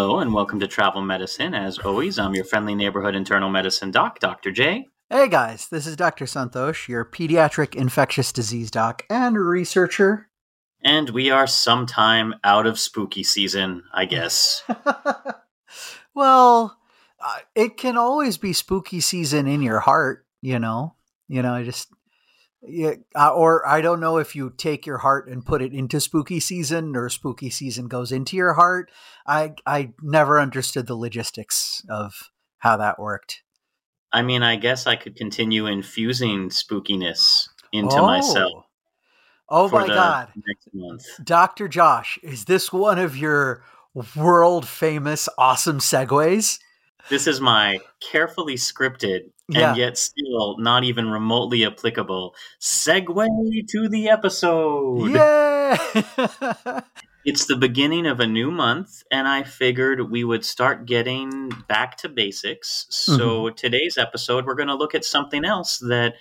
[0.00, 1.52] Hello and welcome to Travel Medicine.
[1.52, 4.50] As always, I'm your friendly neighborhood internal medicine doc, Dr.
[4.50, 4.88] J.
[5.10, 6.24] Hey guys, this is Dr.
[6.24, 10.30] Santhosh, your pediatric infectious disease doc and researcher.
[10.82, 14.62] And we are sometime out of spooky season, I guess.
[16.14, 16.78] well,
[17.22, 20.94] uh, it can always be spooky season in your heart, you know.
[21.28, 21.88] You know, I just
[22.62, 26.00] yeah, uh, or I don't know if you take your heart and put it into
[26.00, 28.90] spooky season, or spooky season goes into your heart.
[29.26, 33.42] I I never understood the logistics of how that worked.
[34.12, 38.06] I mean, I guess I could continue infusing spookiness into oh.
[38.06, 38.64] myself.
[39.48, 40.28] Oh my god!
[40.36, 43.64] Next month, Doctor Josh, is this one of your
[44.16, 46.58] world famous awesome segues?
[47.08, 53.26] This is my carefully scripted and yet still not even remotely applicable segue
[53.68, 55.10] to the episode.
[55.10, 56.80] Yeah.
[57.24, 61.96] it's the beginning of a new month, and I figured we would start getting back
[61.98, 62.86] to basics.
[62.90, 63.54] So mm-hmm.
[63.54, 66.14] today's episode, we're going to look at something else that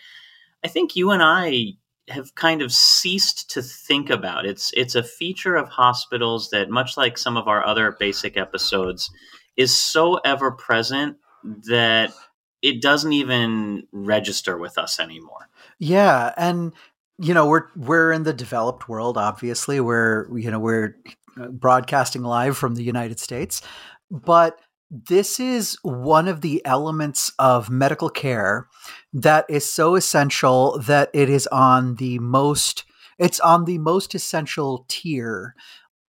[0.64, 1.74] I think you and I
[2.10, 4.46] have kind of ceased to think about.
[4.46, 9.12] It's it's a feature of hospitals that, much like some of our other basic episodes,
[9.60, 12.14] is so ever present that
[12.62, 15.50] it doesn't even register with us anymore.
[15.78, 16.74] Yeah, and
[17.20, 20.96] you know we're we're in the developed world obviously we're you know we're
[21.40, 23.62] uh, broadcasting live from the United States
[24.10, 24.60] but
[24.90, 28.68] this is one of the elements of medical care
[29.14, 32.86] that is so essential that it is on the most
[33.18, 35.56] it's on the most essential tier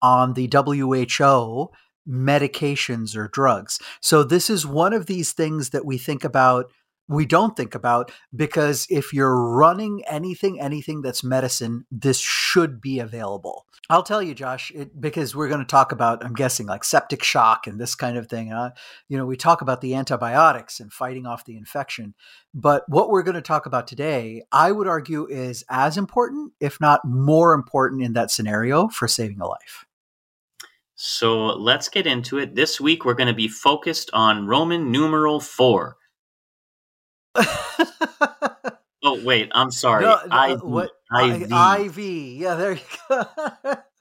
[0.01, 1.71] on the WHO
[2.09, 3.79] medications or drugs.
[4.01, 6.71] So this is one of these things that we think about
[7.11, 13.01] we don't think about because if you're running anything anything that's medicine this should be
[13.01, 13.67] available.
[13.91, 17.25] I'll tell you josh it, because we're going to talk about i'm guessing like septic
[17.25, 18.71] shock and this kind of thing uh,
[19.09, 22.15] you know we talk about the antibiotics and fighting off the infection.
[22.53, 26.81] But what we're going to talk about today i would argue is as important if
[26.81, 29.85] not more important in that scenario for saving a life
[31.03, 32.55] so let's get into it.
[32.55, 35.97] This week we're going to be focused on Roman numeral four.
[37.37, 40.05] oh wait, I'm sorry.
[40.05, 40.91] No, no, IV, what?
[41.11, 41.51] IV.
[41.51, 41.99] IV.
[41.99, 43.25] Yeah, there you go.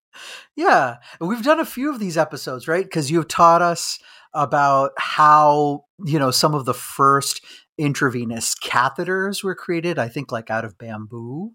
[0.57, 2.83] yeah, we've done a few of these episodes, right?
[2.83, 3.99] Because you've taught us
[4.33, 7.41] about how you know some of the first
[7.77, 9.97] intravenous catheters were created.
[9.97, 11.53] I think like out of bamboo,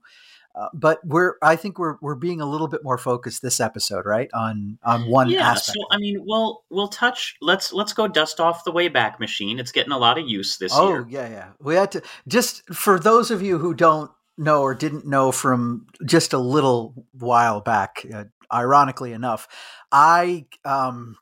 [0.54, 4.06] uh, but we're I think we're we're being a little bit more focused this episode,
[4.06, 4.30] right?
[4.32, 5.76] On on one yeah, aspect.
[5.76, 9.58] So I mean, we'll we'll touch let's let's go dust off the Wayback Machine.
[9.58, 11.00] It's getting a lot of use this oh, year.
[11.00, 11.48] Oh, yeah, yeah.
[11.60, 15.86] We had to just for those of you who don't know or didn't know from
[16.06, 19.48] just a little while back, uh, ironically enough,
[19.90, 21.16] I um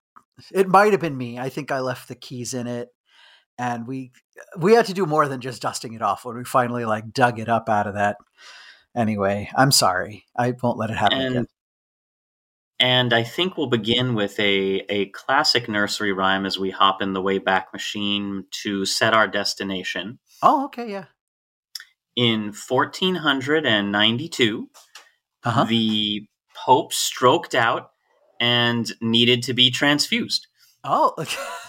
[0.52, 1.38] it might have been me.
[1.38, 2.90] I think I left the keys in it
[3.58, 4.12] and we
[4.58, 7.38] we had to do more than just dusting it off when we finally like dug
[7.38, 8.17] it up out of that.
[8.94, 10.24] Anyway, I'm sorry.
[10.36, 11.46] I won't let it happen And again.
[12.80, 17.12] and I think we'll begin with a a classic nursery rhyme as we hop in
[17.12, 20.18] the Wayback Machine to set our destination.
[20.42, 21.04] Oh, okay, yeah.
[22.16, 24.68] In 1492,
[25.44, 25.64] Uh-huh.
[25.64, 27.92] the Pope stroked out
[28.38, 30.46] and needed to be transfused.
[30.84, 31.14] Oh,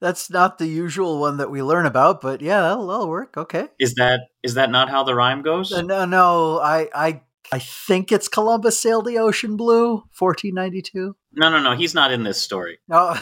[0.01, 3.37] that's not the usual one that we learn about, but yeah, that'll, that'll work.
[3.37, 3.67] Okay.
[3.79, 5.71] Is that is that not how the rhyme goes?
[5.71, 7.21] Uh, No, no, I, I,
[7.51, 11.15] I think it's Columbus sailed the ocean blue, 1492.
[11.33, 11.75] No, no, no.
[11.75, 13.15] He's not in this story Oh,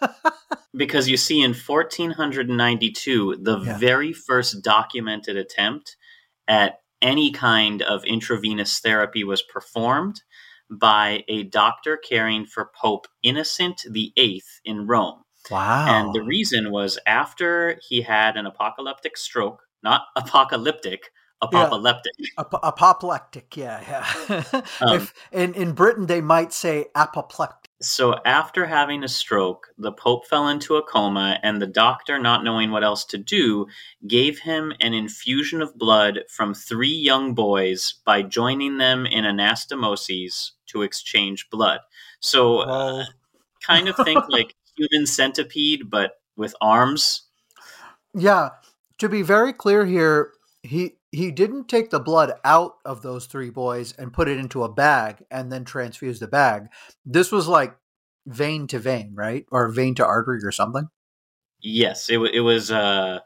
[0.76, 3.78] because you see, in 1492, the Yeah.
[3.78, 5.96] very first documented attempt
[6.48, 10.22] at any kind of intravenous therapy was performed
[10.70, 15.22] by a doctor caring for Pope Innocent VIII in Rome.
[15.50, 15.86] wow.
[15.86, 22.12] And the reason was after he had an apocalyptic stroke, not apocalyptic, apoplectic.
[22.38, 24.62] Ap- apoplectic, yeah, yeah.
[24.80, 27.70] Um, if in in Britain they might say apoplectic.
[27.80, 32.42] So after having a stroke, the Pope fell into a coma, and the doctor, not
[32.42, 33.66] knowing what else to do,
[34.06, 40.52] gave him an infusion of blood from three young boys by joining them in anastomoses
[40.66, 41.80] to exchange blood.
[42.20, 43.04] So uh,
[43.66, 47.28] kind of think like human centipede, but with arms.
[48.14, 48.50] Yeah,
[48.98, 50.32] to be very clear here,
[50.62, 54.64] he he didn't take the blood out of those three boys and put it into
[54.64, 56.66] a bag and then transfuse the bag.
[57.04, 57.76] This was like
[58.26, 59.46] vein to vein, right?
[59.52, 60.88] Or vein to artery or something.
[61.60, 63.20] Yes, it, it was uh,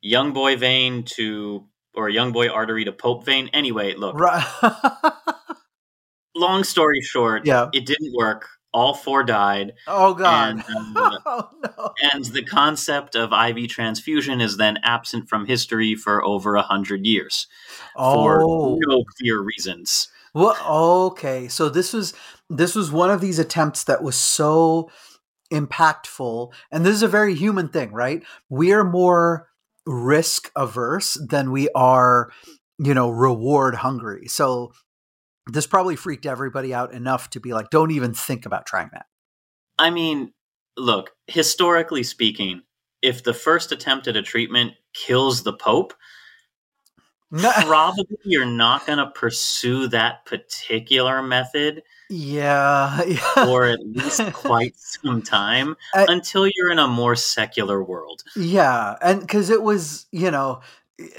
[0.00, 3.50] young boy vein to, or young boy artery to Pope vein.
[3.52, 4.46] Anyway, look, Right.
[6.36, 7.68] long story short, Yeah.
[7.72, 8.48] it didn't work.
[8.72, 9.72] All four died.
[9.86, 10.62] oh god.
[10.68, 11.92] And, uh, oh no.
[12.12, 17.06] and the concept of IV transfusion is then absent from history for over a hundred
[17.06, 17.46] years
[17.96, 18.78] for Oh.
[18.86, 20.08] no clear reasons.
[20.34, 20.56] Well,
[21.06, 21.48] okay.
[21.48, 22.12] So this was
[22.50, 24.90] this was one of these attempts that was so
[25.52, 28.22] impactful, and this is a very human thing, right?
[28.48, 29.48] We are more
[29.86, 32.30] risk averse than we are,
[32.78, 34.26] you know, reward hungry.
[34.28, 34.72] So
[35.48, 39.06] this probably freaked everybody out enough to be like, don't even think about trying that.
[39.78, 40.32] I mean,
[40.76, 42.62] look, historically speaking,
[43.02, 45.94] if the first attempt at a treatment kills the Pope,
[47.30, 53.16] No- probably you're not going to pursue that particular method yeah, yeah.
[53.44, 58.22] for at least quite some time I- until you're in a more secular world.
[58.34, 60.60] Yeah, and because it was, you know,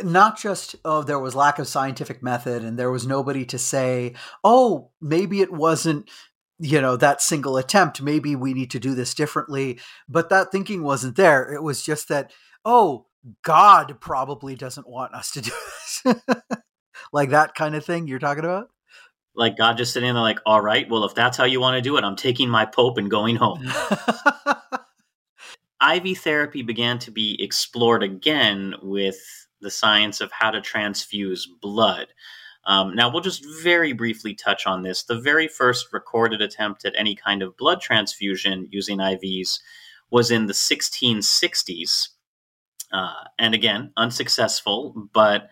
[0.03, 4.13] not just oh there was lack of scientific method and there was nobody to say,
[4.43, 6.09] oh maybe it wasn't,
[6.59, 8.01] you know, that single attempt.
[8.01, 9.79] Maybe we need to do this differently.
[10.07, 11.51] But that thinking wasn't there.
[11.53, 12.31] It was just that
[12.65, 13.05] oh
[13.43, 16.15] God probably doesn't want us to do this,
[17.13, 18.69] like that kind of thing you're talking about.
[19.35, 21.81] Like God just sitting there, like, all right, well, if that's how you want to
[21.81, 23.71] do it, I'm taking my Pope and going home.
[25.81, 32.07] IV therapy began to be explored again with the science of how to transfuse blood.
[32.65, 35.03] Um, now, we'll just very briefly touch on this.
[35.03, 39.59] The very first recorded attempt at any kind of blood transfusion using IVs
[40.11, 42.09] was in the 1660s.
[42.91, 45.49] Uh, and again, unsuccessful, but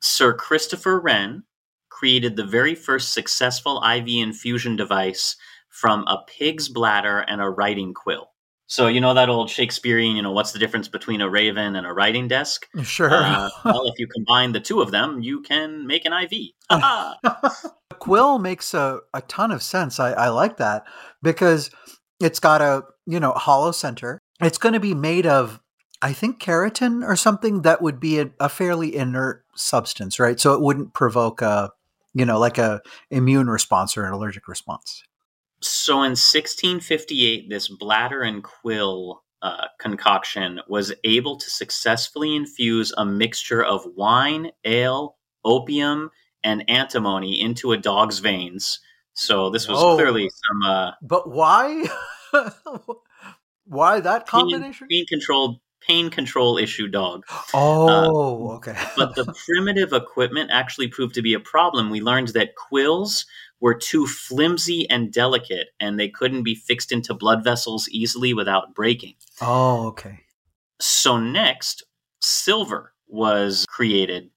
[0.00, 1.44] Sir Christopher Wren
[1.90, 5.36] created the very first successful IV infusion device
[5.68, 8.31] from a pig's bladder and a writing quill.
[8.72, 11.86] So you know that old Shakespearean, you know, what's the difference between a raven and
[11.86, 12.66] a writing desk?
[12.82, 13.10] sure.
[13.12, 16.52] Uh, well, if you combine the two of them, you can make an IV.
[17.98, 20.00] Quill makes a, a ton of sense.
[20.00, 20.84] I, I like that
[21.22, 21.70] because
[22.18, 24.18] it's got a you know hollow center.
[24.40, 25.60] It's going to be made of
[26.00, 30.40] I think keratin or something that would be a, a fairly inert substance, right?
[30.40, 31.72] So it wouldn't provoke a
[32.14, 35.02] you know like a immune response or an allergic response.
[35.64, 43.04] So in 1658, this bladder and quill uh, concoction was able to successfully infuse a
[43.04, 46.10] mixture of wine, ale, opium,
[46.44, 48.80] and antimony into a dog's veins.
[49.14, 49.96] So this was Whoa.
[49.96, 51.84] clearly some uh, But why?
[53.64, 54.88] why that combination?
[54.88, 57.24] pain controlled pain control issue dog.
[57.54, 58.76] Oh, okay.
[58.96, 61.90] But the primitive equipment actually proved to be a problem.
[61.90, 63.26] We learned that quills
[63.62, 68.74] were too flimsy and delicate, and they couldn't be fixed into blood vessels easily without
[68.74, 69.14] breaking.
[69.40, 70.18] oh, okay.
[70.80, 71.84] So next,
[72.20, 74.30] silver was created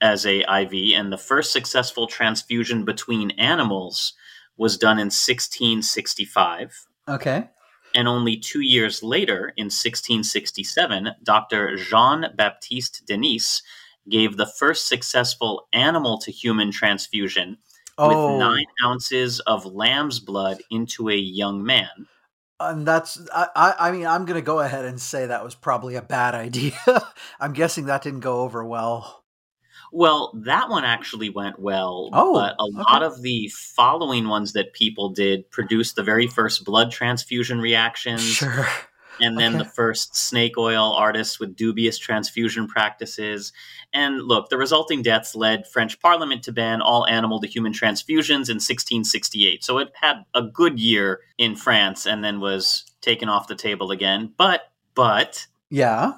[0.00, 4.14] as a IV, and the first successful transfusion between animals
[4.56, 6.86] was done in 1665.
[7.08, 7.50] Okay.
[7.94, 11.76] And only two years later, in 1667, Dr.
[11.76, 13.62] Jean Baptiste Denis
[14.08, 17.58] gave the first successful animal to human transfusion
[17.98, 22.08] Oh, with nine ounces of lamb's blood into a young man.
[22.58, 26.02] and that's I, I mean I'm gonna go ahead and say that was probably a
[26.02, 26.72] bad idea.
[27.40, 29.24] I'm guessing that didn't go over well.
[29.92, 32.82] Well, that one actually went well, Oh, but a okay.
[32.90, 38.22] lot of the following ones that people did produced the very first blood transfusion reactions.
[38.22, 38.66] Sure.
[39.20, 39.64] And then Okay.
[39.64, 43.52] the first snake oil artists with dubious transfusion practices.
[43.92, 48.48] And look, the resulting deaths led French Parliament to ban all animal to human transfusions
[48.50, 49.64] in 1668.
[49.64, 53.90] So it had a good year in France and then was taken off the table
[53.90, 54.32] again.
[54.36, 56.12] But but Yeah.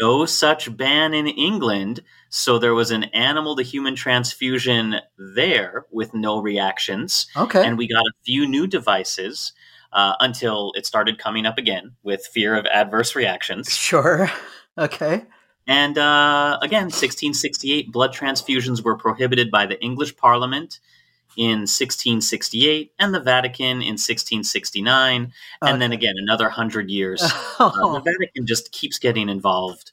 [0.00, 2.00] no such ban in England.
[2.30, 7.64] So there was an animal to human transfusion there with no reactions Okay.
[7.64, 9.52] and we got a few new devices
[9.94, 13.74] uh, until it started coming up again with fear of adverse reactions.
[13.74, 14.30] sure.
[14.76, 15.24] Okay.
[15.66, 20.80] And uh, again, 1668, blood transfusions were prohibited by the English Parliament
[21.36, 25.32] in 1668 and the Vatican in 1669.
[25.62, 27.22] And then again, another 100 years.
[27.56, 29.92] Uh, the Vatican just keeps getting involved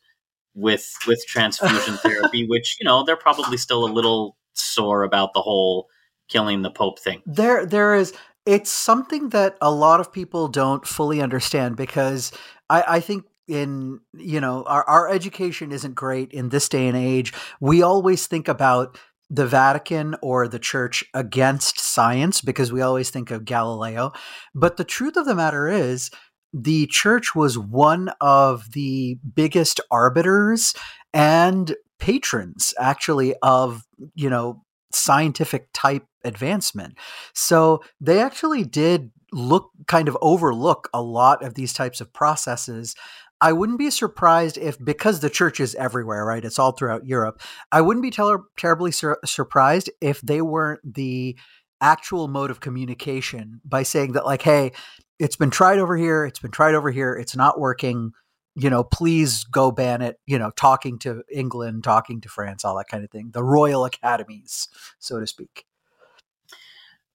[0.55, 5.41] with with transfusion therapy, which, you know, they're probably still a little sore about the
[5.41, 5.87] whole
[6.27, 7.21] killing the Pope thing.
[7.25, 8.13] there there is
[8.45, 12.31] it's something that a lot of people don't fully understand because
[12.69, 16.97] I, I think in you know our, our education isn't great in this day and
[16.97, 17.33] age.
[17.59, 18.97] We always think about
[19.29, 24.11] the vatican or the church against science because we always think of galileo.
[24.53, 26.11] But the truth of the matter is
[26.53, 30.73] the church was one of the biggest arbiters
[31.13, 33.83] and patrons actually of
[34.15, 36.97] you know scientific type advancement
[37.33, 42.95] so they actually did look kind of overlook a lot of these types of processes.
[43.39, 46.45] I wouldn't be surprised if, because the church is everywhere, right?
[46.45, 47.41] It's all throughout Europe.
[47.71, 51.37] I wouldn't be ter- terribly sur- surprised if they weren't the
[51.79, 54.73] actual mode of communication by saying that, like, hey,
[55.17, 58.11] it's been tried over here, it's been tried over here, it's not working.
[58.53, 60.19] You know, please go ban it.
[60.27, 63.31] You know, talking to England, talking to France, all that kind of thing.
[63.31, 64.67] The royal academies,
[64.99, 65.65] so to speak.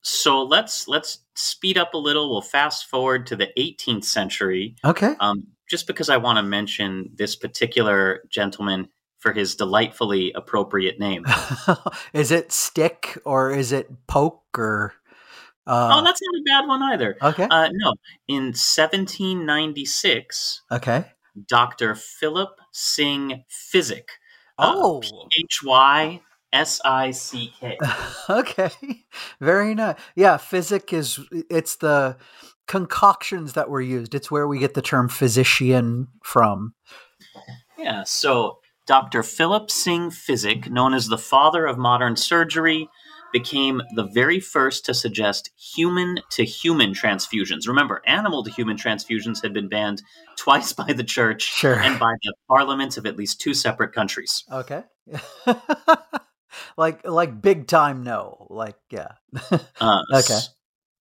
[0.09, 2.31] So let's let's speed up a little.
[2.31, 5.17] We'll fast forward to the 18th century, Okay.
[5.19, 11.25] um, just because I want to mention this particular gentleman for his delightfully appropriate name.
[12.13, 14.95] is it stick or is it poke or?
[15.67, 17.17] Uh, oh, that's not a bad one either.
[17.21, 17.49] okay.
[17.51, 17.95] Uh, no,
[18.29, 21.07] in 1796, okay.
[21.49, 21.97] Dr.
[21.97, 24.11] Philip Syng Physick.
[24.57, 25.03] uh, Oh.
[25.37, 26.21] H Y
[26.57, 27.79] S I C K.
[28.31, 28.71] okay.
[29.41, 29.97] Very nice.
[30.15, 31.21] Yeah, physic is
[31.51, 32.17] it's the
[32.67, 34.15] concoctions that were used.
[34.15, 36.75] It's where we get the term physician from.
[37.79, 39.23] Yeah, so Dr.
[39.23, 42.89] Philip Syng Physick, known as the father of modern surgery,
[43.33, 47.69] became the very first to suggest human to human transfusions.
[47.69, 50.03] Remember, animal to human transfusions had been banned
[50.37, 51.79] twice by the church Sure.
[51.79, 54.45] and by the parliaments of at least two separate countries.
[54.51, 54.85] Okay.
[56.77, 58.47] like like big time no.
[58.51, 59.13] Like yeah.
[59.81, 60.39] Uh, Okay.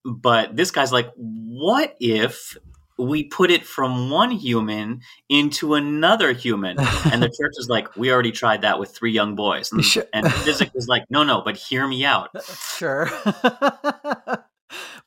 [0.08, 2.56] But this guy's like, what if
[2.98, 6.78] we put it from one human into another human?
[7.12, 9.72] And the church is like, we already tried that with three young boys.
[9.72, 10.06] And, Sure.
[10.14, 12.30] and Physick was like, no, no, but hear me out.
[12.78, 13.10] sure.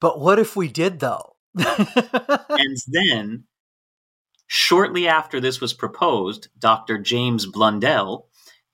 [0.01, 1.37] but what if we did though?
[1.57, 3.45] And then,
[4.47, 6.99] shortly after this was proposed, Dr.
[6.99, 8.27] James Blundell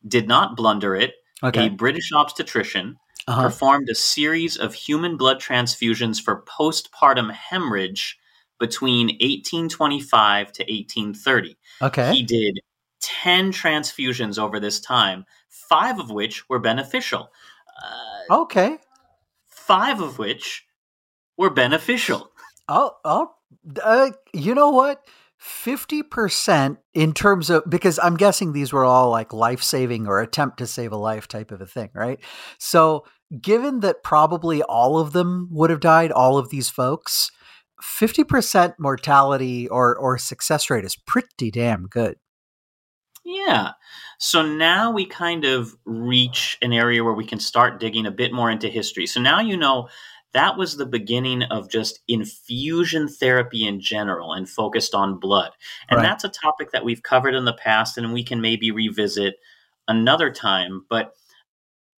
[0.06, 1.12] did not blunder it.
[1.42, 1.68] A.
[1.70, 3.42] British obstetrician Uh-huh.
[3.42, 8.18] performed a series of human blood transfusions for postpartum hemorrhage
[8.60, 11.56] between 1825 to 1830.
[11.82, 12.12] Okay.
[12.14, 12.60] He did
[13.00, 17.30] 10 transfusions over this time, five of which were beneficial.
[17.82, 18.78] Uh, Okay.
[19.46, 20.66] five of which
[21.36, 22.30] were beneficial.
[22.68, 23.34] Oh, oh,
[23.82, 25.06] uh, you know what?
[25.44, 30.58] 50% in terms of, because I'm guessing these were all like life saving or attempt
[30.58, 32.18] to save a life type of a thing, right?
[32.58, 33.04] So,
[33.40, 37.30] given that probably all of them would have died, all of these folks,
[37.82, 42.16] 50% mortality or, or success rate is pretty damn good.
[43.24, 43.72] Yeah.
[44.18, 48.32] So now we kind of reach an area where we can start digging a bit
[48.32, 49.06] more into history.
[49.06, 49.88] So now you know
[50.34, 55.52] that was the beginning of just infusion therapy in general and focused on blood.
[55.88, 56.02] And Right.
[56.04, 59.36] that's a topic that we've covered in the past and we can maybe revisit
[59.88, 60.84] another time.
[60.90, 61.14] But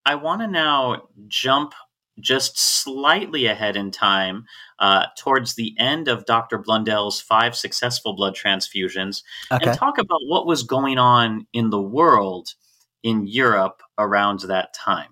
[0.05, 1.75] I want to now jump
[2.21, 4.47] just slightly ahead in time
[4.79, 6.59] uh, towards the end of Dr.
[6.59, 9.67] Blundell's five successful blood transfusions Okay.
[9.71, 12.55] and talk about what was going on in the world
[13.03, 15.11] in Europe around that time.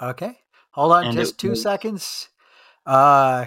[0.00, 0.38] Okay.
[0.72, 2.28] Hold on And just it two seconds.
[2.86, 3.46] Uh,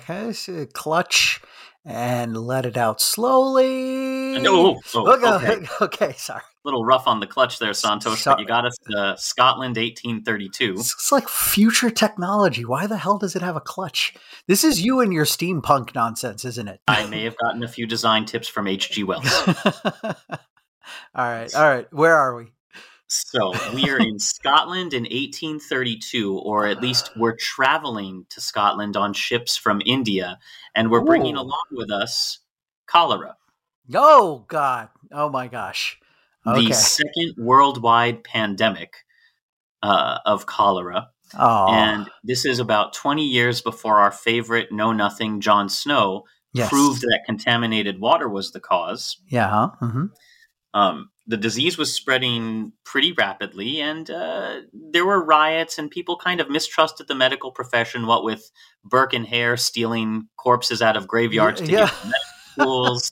[0.74, 1.42] clutch
[1.86, 4.38] and let it out slowly.
[4.40, 5.54] No, oh, okay.
[5.54, 5.68] okay.
[5.82, 6.42] okay, sorry.
[6.42, 10.76] A little rough on the clutch there, Santos, but you got us to Scotland 1832.
[10.78, 12.66] It's like future technology.
[12.66, 14.14] Why the hell does it have a clutch?
[14.48, 16.82] This is you and your steampunk nonsense, isn't it?
[16.88, 19.06] I may have gotten a few design tips from H.G.
[19.06, 19.26] Wells.
[19.48, 20.14] all
[21.16, 21.88] right, all right.
[21.94, 22.52] Where are we?
[23.10, 29.14] So we are in Scotland in 1832, or at least we're traveling to Scotland on
[29.14, 30.38] ships from India,
[30.76, 32.40] and we're bringing along with us
[32.86, 33.36] cholera,
[33.94, 34.90] Oh God!
[35.12, 35.98] Oh my gosh!
[36.46, 36.68] Okay.
[36.68, 38.94] the second worldwide pandemic
[39.82, 41.10] uh, of cholera.
[41.38, 46.24] oh, And this is about 20 years before our favorite Know Nothing, John Snow,
[46.54, 46.70] yes.
[46.70, 49.18] proved that contaminated water was the cause.
[49.28, 49.50] Yeah.
[49.50, 49.70] Huh?
[49.80, 50.06] hmm
[50.74, 56.42] Um, the disease was spreading pretty rapidly, and uh, there were riots, and people kind
[56.42, 58.08] of mistrusted the medical profession.
[58.08, 58.50] What with
[58.84, 61.80] Burke and Hare stealing corpses out of graveyards to Yeah.
[61.82, 62.20] give to medical
[62.52, 63.12] schools.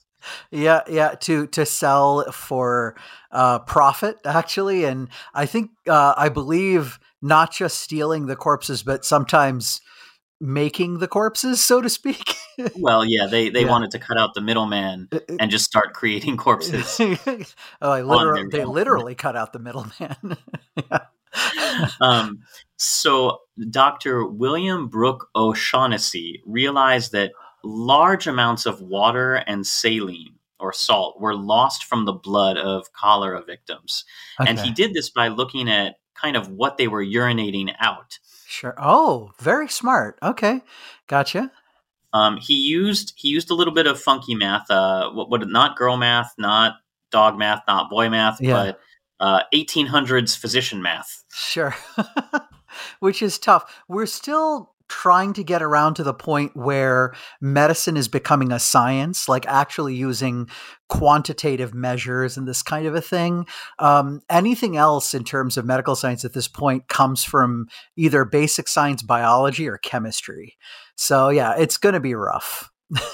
[0.50, 2.96] Yeah, yeah, to to sell for
[3.32, 9.06] uh, profit actually, and I think uh, I believe not just stealing the corpses, but
[9.06, 9.80] sometimes
[10.40, 12.36] making the corpses, so to speak.
[12.76, 13.70] Well, yeah, they, they Yeah.
[13.70, 17.00] wanted to cut out the middleman and just start creating corpses.
[17.82, 20.16] oh, I literally, they literally cut out the middleman.
[22.02, 22.40] um,
[22.78, 24.26] so Dr.
[24.26, 27.32] William Brooke O'Shaughnessy realized that
[27.64, 33.44] large amounts of water and saline or salt were lost from the blood of cholera
[33.44, 34.04] victims.
[34.40, 38.20] And he did this by looking at kind of what they were urinating out.
[38.48, 38.76] sure.
[38.78, 40.18] Oh, very smart.
[40.24, 40.62] Okay,
[41.08, 41.52] gotcha.
[42.14, 45.76] Um, he used he used a little bit of funky math, uh, what, what not
[45.78, 46.76] girl math, not
[47.12, 48.54] dog math, not boy math, Yeah.
[48.54, 48.80] but
[49.20, 51.24] uh, 1800s physician math.
[51.34, 51.76] Sure.
[53.00, 53.82] Which is tough.
[53.88, 59.28] We're still trying to get around to the point where medicine is becoming a science,
[59.28, 60.50] like actually using
[60.90, 63.46] quantitative measures and this kind of a thing.
[63.80, 68.68] Um, anything else in terms of medical science at this point comes from either basic
[68.68, 70.58] science, biology, or chemistry.
[70.96, 72.72] So, yeah, it's going to be rough.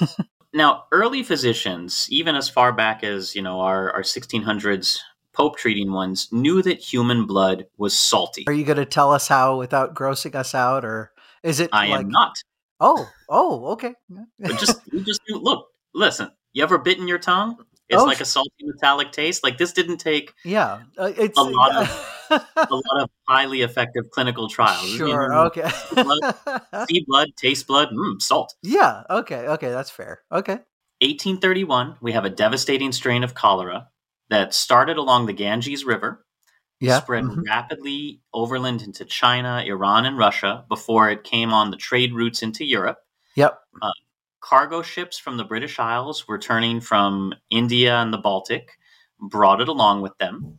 [0.53, 4.99] Now, early physicians, even as far back as you know our, our 1600s
[5.33, 8.43] Pope treating ones, knew that human blood was salty.
[8.45, 11.12] Are you going to tell us how without grossing us out, or
[11.43, 12.36] is it I like, am not.
[12.79, 13.93] oh, oh, okay.
[14.39, 16.32] But just just look, listen.
[16.53, 17.58] You ever bitten your tongue?
[17.89, 19.43] It's Oh, like a salty metallic taste.
[19.43, 22.10] Like this didn't take Yeah, uh, it's A lot of
[22.56, 24.89] a lot of highly effective clinical trials.
[24.91, 25.29] You sure.
[25.29, 25.69] know, Okay.
[26.88, 28.53] See blood, taste blood, mm, salt.
[28.63, 29.03] yeah.
[29.10, 29.47] Okay.
[29.47, 29.69] Okay.
[29.69, 30.21] That's fair.
[30.32, 30.60] Okay.
[31.01, 33.89] 1831, we have a devastating strain of cholera
[34.29, 36.25] that started along the Ganges River,
[36.84, 37.00] Yeah.
[37.00, 37.43] spread mhm.
[37.48, 42.65] rapidly overland into China, Iran, and Russia before it came on the trade routes into
[42.65, 42.98] Europe.
[43.36, 43.60] Yep.
[44.43, 48.78] Cargo ships from the British Isles returning from India and the Baltic
[49.19, 50.58] brought it along with them.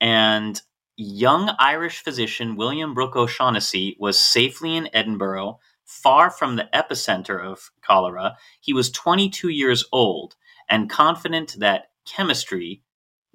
[0.00, 0.60] And
[0.96, 7.70] young Irish physician William Brooke O'Shaughnessy was safely in Edinburgh, far from the epicenter of
[7.82, 8.36] cholera.
[8.60, 10.34] He was 22 years old
[10.68, 12.82] and confident that chemistry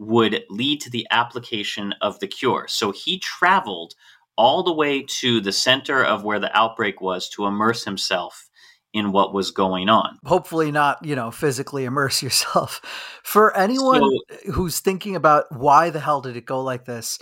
[0.02, 2.66] would lead to the application of the cure.
[2.68, 3.94] So he traveled
[4.36, 8.50] all the way to the center of where the outbreak was to immerse himself
[8.94, 10.18] in what was going on.
[10.26, 12.82] Hopefully not, you know, physically immerse yourself.
[13.24, 14.02] For anyone
[14.52, 17.20] who's thinking about why the hell did it go like this,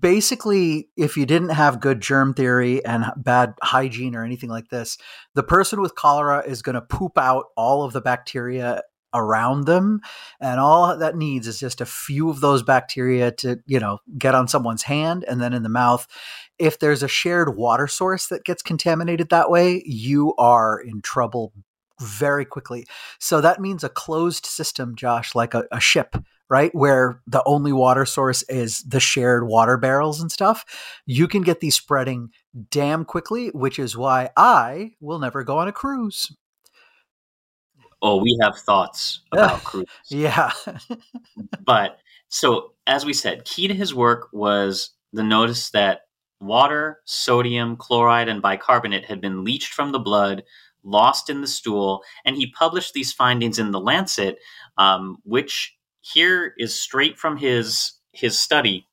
[0.00, 4.96] basically, if you didn't have good germ theory and bad hygiene or anything like this,
[5.34, 8.82] the person with cholera is going to poop out all of the bacteria
[9.14, 10.00] around them
[10.40, 14.34] and all that needs is just a few of those bacteria to you know get
[14.34, 16.06] on someone's hand and then in the mouth.
[16.58, 21.52] If there's a shared water source that gets contaminated that way you are in trouble
[22.00, 22.86] very quickly.
[23.20, 26.16] So that means a closed system josh like a, a ship
[26.50, 30.64] right where the only water source is the shared water barrels and stuff
[31.06, 32.28] you can get these spreading
[32.70, 36.36] damn quickly which is why i will never go on a cruise
[38.06, 39.86] Oh, we have thoughts about cruise.
[40.08, 40.52] yeah
[41.64, 46.02] But so, as we said, key to his work was the notice that
[46.38, 50.44] water, sodium, chloride, and bicarbonate had been leached from the blood,
[50.82, 54.38] lost in the stool, and he published these findings in the Lancet,
[54.76, 58.86] um, which here is straight from his his study.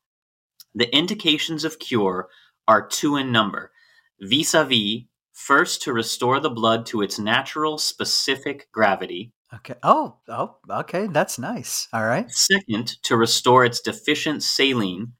[0.74, 2.28] The indications of cure
[2.66, 3.72] are two in number,
[4.20, 5.02] vis-a-vis
[5.46, 9.32] First, to restore the blood to its natural specific gravity.
[9.52, 9.74] Okay.
[9.82, 11.08] Oh, oh, okay.
[11.08, 11.88] That's nice.
[11.92, 12.30] All right.
[12.30, 15.14] Second, to restore its deficient saline.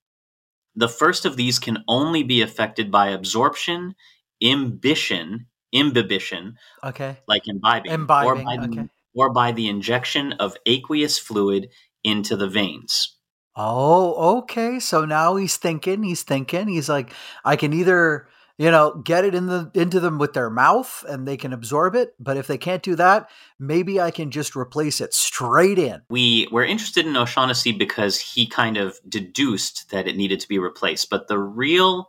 [0.77, 3.95] The first of these can only be affected by absorption,
[4.41, 6.55] imbition, imbibition,
[6.85, 7.19] Okay.
[7.27, 8.89] like imbibing, Imbibing, or, by the, okay.
[9.15, 11.69] or by the injection of aqueous fluid
[12.05, 13.17] into the veins.
[13.57, 14.79] Oh, okay.
[14.79, 17.13] So now he's thinking, he's thinking, he's like,
[17.45, 21.27] I can either, you know, get it in the into them with their mouth and
[21.27, 25.01] they can absorb it, but if they can't do that, maybe I can just replace
[25.01, 26.03] it straight in.
[26.11, 30.59] We were interested in O'Shaughnessy because he kind of deduced that it needed to be
[30.59, 32.09] replaced, but the real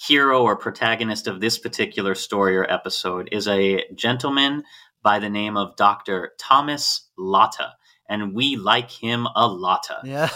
[0.00, 4.62] hero or protagonist of this particular story or episode is a gentleman
[5.02, 6.32] by the name of Dr.
[6.38, 7.72] Thomas Latta,
[8.08, 10.00] and we like him a lotta.
[10.04, 10.30] Yeah.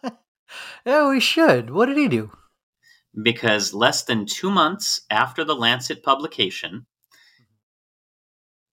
[0.86, 1.70] yeah, we should.
[1.70, 2.30] What did he do?
[3.22, 6.86] Because less than two months after the Lancet publication,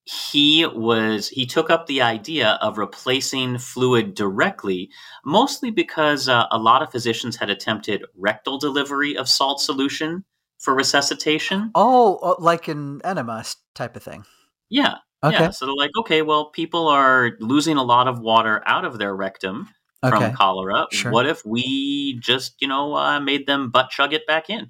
[0.05, 4.89] he was he took up the idea of replacing fluid directly,
[5.25, 10.25] mostly because uh, a lot of physicians had attempted rectal delivery of salt solution
[10.59, 11.71] for resuscitation.
[11.73, 14.25] Oh, uh, like an enema type of thing.
[14.69, 14.95] Yeah.
[15.23, 15.39] Okay.
[15.39, 18.97] Yeah, so they're like, okay, well, people are losing a lot of water out of
[18.97, 19.69] their rectum
[20.09, 20.33] from Okay.
[20.33, 20.87] cholera.
[20.91, 21.11] Sure.
[21.11, 24.69] What if we just, you know, uh, made them butt chug it back in?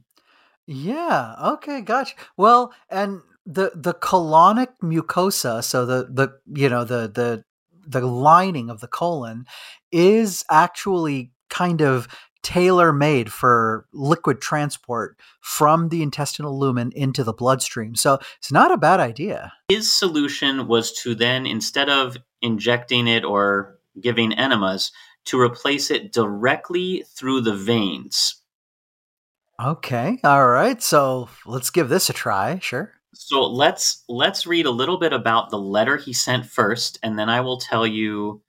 [0.65, 1.35] Yeah.
[1.43, 1.81] Okay.
[1.81, 2.15] Gotcha.
[2.37, 7.43] Well, and the the colonic mucosa, so the the you know the the
[7.85, 9.45] the lining of the colon
[9.91, 12.07] is actually kind of
[12.41, 17.95] tailor made for liquid transport from the intestinal lumen into the bloodstream.
[17.95, 19.53] So it's not a bad idea.
[19.69, 24.91] his solution was to then instead of injecting it or giving enemas
[25.25, 28.39] to replace it directly through the veins
[29.61, 30.19] Okay.
[30.23, 30.81] All right.
[30.81, 32.57] So let's give this a try.
[32.59, 32.91] Sure.
[33.13, 37.29] so let's let's read a little bit about the letter he sent first and then
[37.29, 38.41] i will tell you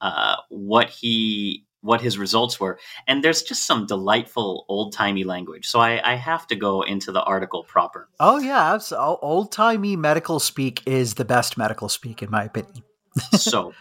[0.00, 5.78] uh, what he what his results were and there's just some delightful old-timey language so
[5.78, 10.82] i, I have to go into the article proper Oh yeah, old timey medical speak
[10.86, 12.82] is the best medical speak in my opinion.
[13.32, 13.74] so,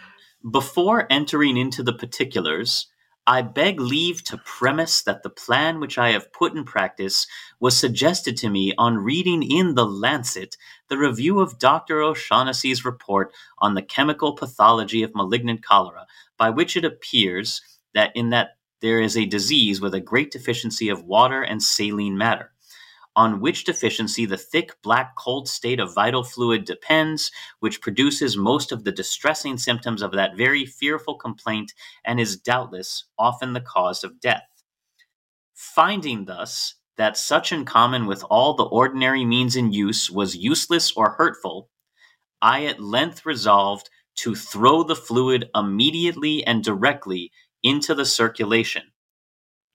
[0.50, 2.88] before entering into the particulars,
[3.28, 7.28] I beg leave to premise that the plan which I have put in practice
[7.60, 10.56] was suggested to me on reading in The Lancet
[10.88, 12.02] the review of Dr.
[12.02, 17.62] O'Shaughnessy's report on the chemical pathology of malignant cholera, by which it appears
[17.94, 22.18] that in that there is a disease with a great deficiency of water and saline
[22.18, 22.52] matter
[23.20, 28.72] on which deficiency the thick, black, cold state of vital fluid depends, which produces most
[28.72, 31.74] of the distressing symptoms of that very fearful complaint
[32.06, 34.48] and is doubtless often the cause of death.
[35.54, 40.94] Finding thus that such in common with all the ordinary means in use was useless
[40.94, 41.70] or hurtful,
[42.42, 48.84] I at length resolved to throw the fluid immediately and directly into the circulation.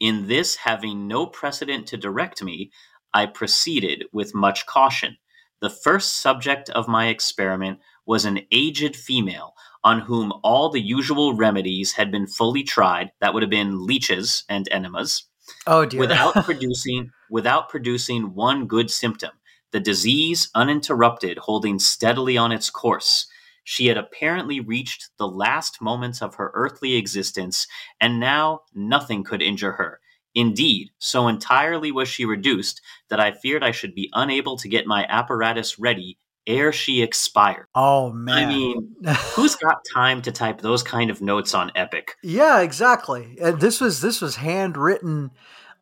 [0.01, 2.71] In this, having no precedent to direct me,
[3.15, 5.17] I proceeded with much caution.
[5.61, 11.35] The first subject of my experiment was an aged female on whom all the usual
[11.35, 13.13] remedies had been fully tried.
[13.21, 15.25] That would have been leeches and enemas
[15.67, 16.01] Oh dear.
[16.01, 19.31] without producing without producing one good symptom
[19.73, 23.27] the disease uninterrupted holding steadily on its course
[23.63, 27.67] she had apparently reached the last moments of her earthly existence
[28.01, 30.01] and now nothing could injure her
[30.35, 34.87] indeed so entirely was she reduced that i feared i should be unable to get
[34.87, 38.37] my apparatus ready ere she expired oh man.
[38.37, 38.95] i mean
[39.35, 43.39] who's got time to type those kind of notes on epic Yeah, exactly.
[43.41, 45.31] Uh, this was this was handwritten.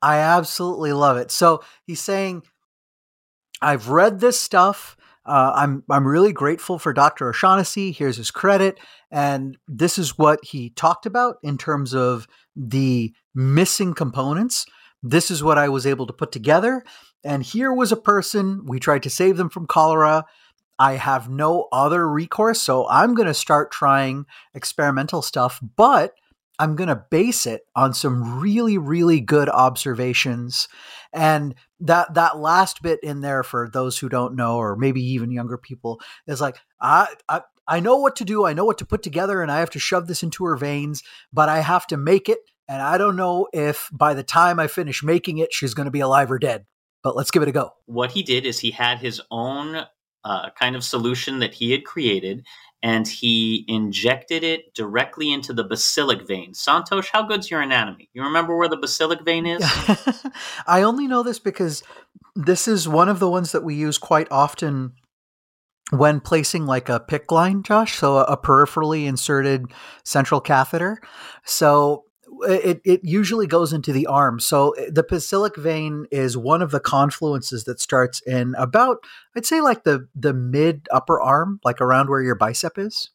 [0.00, 1.30] I absolutely love it.
[1.30, 2.42] So he's saying,
[3.60, 4.96] "I've read this stuff.
[5.24, 7.28] Uh, I'm I'm really grateful for Dr.
[7.28, 7.92] O'Shaughnessy.
[7.92, 8.78] Here's his credit,
[9.10, 14.66] and this is what he talked about in terms of the missing components.
[15.02, 16.84] This is what I was able to put together.
[17.24, 18.66] And here was a person.
[18.66, 20.24] We tried to save them from cholera."
[20.78, 26.14] I have no other recourse, so I'm going to start trying experimental stuff, but
[26.58, 30.68] I'm going to base it on some really really good observations.
[31.12, 35.30] And that that last bit in there for those who don't know or maybe even
[35.30, 38.86] younger people is like I I I know what to do, I know what to
[38.86, 41.96] put together and I have to shove this into her veins, but I have to
[41.96, 45.74] make it and I don't know if by the time I finish making it she's
[45.74, 46.66] going to be alive or dead.
[47.02, 47.72] But let's give it a go.
[47.86, 49.84] what he did is he had his own
[50.24, 52.44] uh, kind of solution that he had created
[52.82, 56.52] and he injected it directly into the basilic vein.
[56.52, 58.08] Santhosh, how good's your anatomy?
[58.12, 59.62] You remember where the basilic vein is?
[60.66, 61.82] I only know this because
[62.34, 64.94] this is one of the ones that we use quite often
[65.90, 67.96] when placing like a PICC line, Josh.
[67.96, 69.66] So a peripherally inserted
[70.04, 70.98] central catheter.
[71.44, 72.04] So
[72.42, 74.40] it, it usually goes into the arm.
[74.40, 78.98] So eh, the basilic vein is one of the confluences that starts in about,
[79.36, 83.10] I'd say like the the mid upper arm, like around where your bicep is.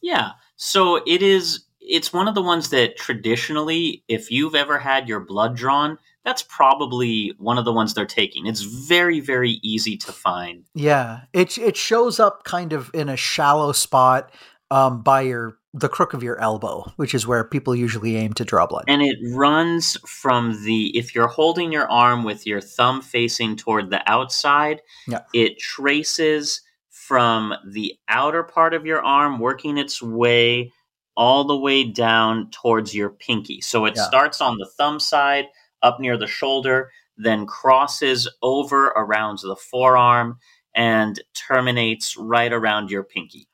[0.00, 0.32] Yeah.
[0.56, 5.20] So it is it's one of the ones that traditionally, if you've ever had your
[5.20, 8.46] blood drawn, that's probably one of the ones they're taking.
[8.46, 10.64] It's very, very easy to find.
[10.74, 11.20] Yeah.
[11.32, 14.30] It it shows up kind of in a shallow spot
[14.70, 18.44] um, by your the crook of your elbow, which is where people usually aim to
[18.44, 18.84] draw blood.
[18.88, 23.90] And it runs from the if you're holding your arm with your thumb facing toward
[23.90, 25.22] the outside, yeah.
[25.34, 30.72] it traces from the outer part of your arm working its way
[31.16, 33.60] all the way down towards your pinky.
[33.60, 34.04] So it yeah.
[34.04, 35.46] starts on the thumb side
[35.82, 40.38] up near the shoulder, then crosses over around the forearm
[40.74, 43.48] and terminates right around your pinky.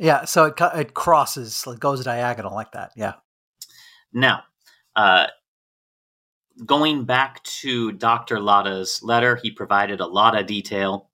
[0.00, 2.92] Yeah, so it it crosses, it goes diagonal like that.
[2.96, 3.14] Yeah.
[4.14, 4.44] Now,
[4.96, 5.26] uh,
[6.64, 8.40] going back to Dr.
[8.40, 11.10] Latta's letter, he provided a lot of detail.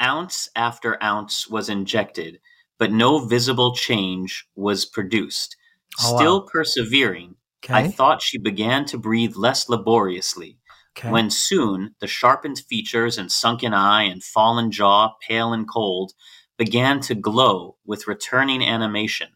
[0.00, 2.38] Ounce after ounce was injected,
[2.78, 5.56] but no visible change was produced.
[6.00, 6.46] Oh, Still wow.
[6.52, 7.34] persevering,
[7.64, 7.74] okay.
[7.74, 10.58] I thought she began to breathe less laboriously.
[10.96, 11.10] Okay.
[11.10, 16.12] When soon the sharpened features and sunken eye and fallen jaw, pale and cold,
[16.56, 19.28] began to glow with returning animation.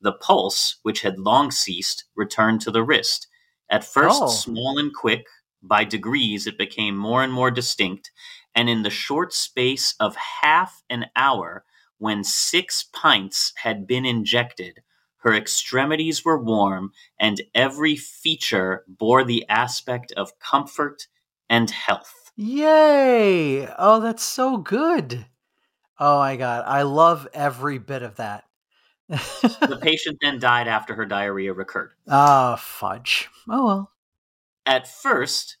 [0.00, 3.26] The pulse, which had long ceased, returned to the wrist.
[3.70, 4.28] At first oh.
[4.28, 5.26] small and quick,
[5.62, 8.10] by degrees it became more and more distinct,
[8.54, 11.64] and in the short space of half an hour,
[11.98, 14.82] when six pints had been injected,
[15.18, 21.08] her extremities were warm, and every feature bore the aspect of comfort
[21.50, 22.30] and health.
[22.36, 23.66] Yay!
[23.78, 25.26] Oh, that's so good.
[25.98, 28.44] Oh my god, I love every bit of that.
[29.08, 31.92] the patient then died after her diarrhea recurred.
[32.08, 33.28] Ah, oh, fudge.
[33.48, 33.92] Oh well.
[34.66, 35.56] At first,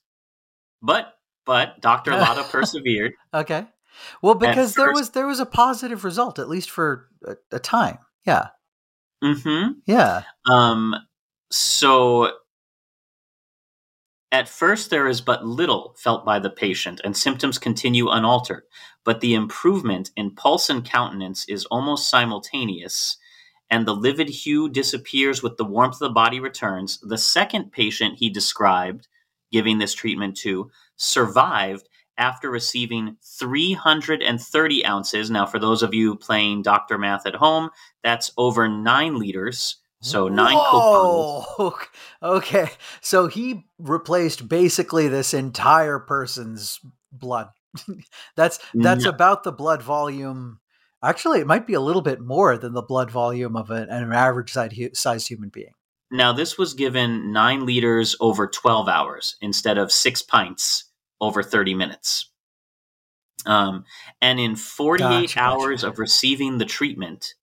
[0.82, 2.12] but but Dr.
[2.12, 3.12] Latta persevered.
[3.32, 3.66] Okay.
[4.22, 7.58] Well, because first, there was there was a positive result at least for a, a
[7.58, 7.98] time.
[8.24, 8.48] Yeah.
[9.24, 9.76] Mhm.
[9.86, 10.22] Yeah.
[10.48, 10.94] Um
[11.50, 12.32] so
[14.30, 18.64] at first, there is but little felt by the patient, and symptoms continue unaltered,
[19.04, 23.16] but the improvement in pulse and countenance is almost simultaneous,
[23.70, 26.98] and the livid hue disappears with the warmth of the body returns.
[27.00, 29.08] The second patient he described,
[29.50, 31.88] giving this treatment to, survived
[32.18, 35.30] after receiving 330 ounces.
[35.30, 37.70] Now, for those of you playing doctor math at home,
[38.02, 41.74] that's over nine liters so nine Whoa!
[42.22, 46.80] Okay, so he replaced basically this entire person's
[47.12, 47.48] blood.
[48.36, 49.10] that's that's no.
[49.10, 50.60] about the blood volume.
[51.02, 54.12] Actually, it might be a little bit more than the blood volume of an, an
[54.12, 55.74] average sized human being.
[56.10, 60.84] Now, this was given nine liters over 12 hours instead of six pints
[61.20, 62.30] over 30 minutes.
[63.46, 63.84] Um,
[64.20, 65.92] and in 48 gotcha, hours gotcha.
[65.92, 67.34] of receiving the treatment,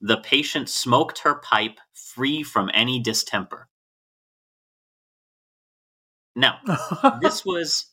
[0.00, 3.68] the patient smoked her pipe free from any distemper.
[6.36, 6.58] Now,
[7.20, 7.86] this was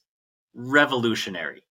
[0.53, 1.63] revolutionary.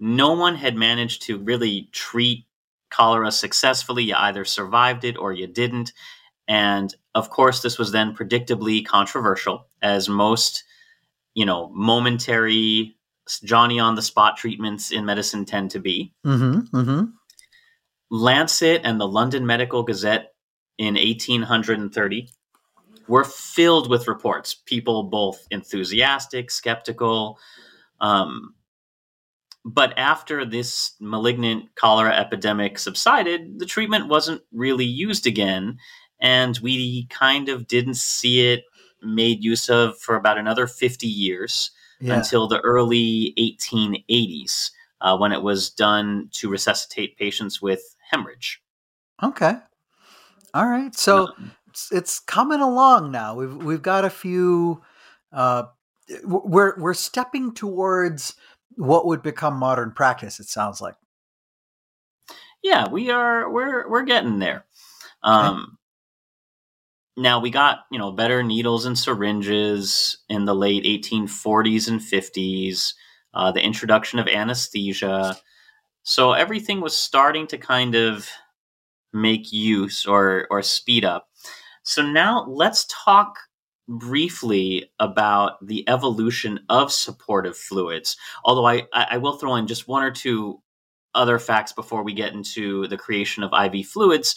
[0.00, 2.46] No one had managed to really treat
[2.90, 4.04] cholera successfully.
[4.04, 5.92] You either survived it or you didn't.
[6.48, 10.64] And of course, this was then predictably controversial, as most,
[11.32, 12.96] you know, momentary
[13.44, 16.12] Johnny on the spot treatments in medicine tend to be.
[16.26, 17.04] Mm-hmm, mm-hmm.
[18.14, 20.34] Lancet and the London Medical Gazette
[20.78, 22.28] in 1830
[23.08, 24.54] were filled with reports.
[24.54, 27.40] People both enthusiastic, skeptical.
[28.00, 28.54] Um,
[29.64, 35.78] but after this malignant cholera epidemic subsided, the treatment wasn't really used again,
[36.20, 38.62] and we kind of didn't see it
[39.02, 42.14] made use of for about another 50 years yeah.
[42.14, 48.62] until the early 1880s uh, when it was done to resuscitate patients with hemorrhage.
[49.22, 49.54] Okay.
[50.52, 50.94] All right.
[50.94, 53.34] So um, it's, it's, coming along now.
[53.34, 54.82] We've we've got a few.
[55.32, 55.64] Uh,
[56.24, 58.34] we're we're stepping towards
[58.76, 60.40] what would become modern practice.
[60.40, 60.94] It sounds like.
[62.62, 63.50] Yeah, we are.
[63.50, 64.64] We're we're getting there.
[65.22, 65.70] Um, okay.
[67.16, 72.94] Now we got you know better needles and syringes in the late 1840s and 50s
[73.34, 75.36] uh, the introduction of anesthesia.
[76.04, 78.28] So everything was starting to kind of
[79.12, 81.28] make use or or speed up.
[81.82, 83.38] So now let's talk
[83.88, 88.16] briefly about the evolution of supportive fluids.
[88.44, 90.60] Although I, I will throw in just one or two
[91.14, 94.36] other facts before we get into the creation of IV fluids.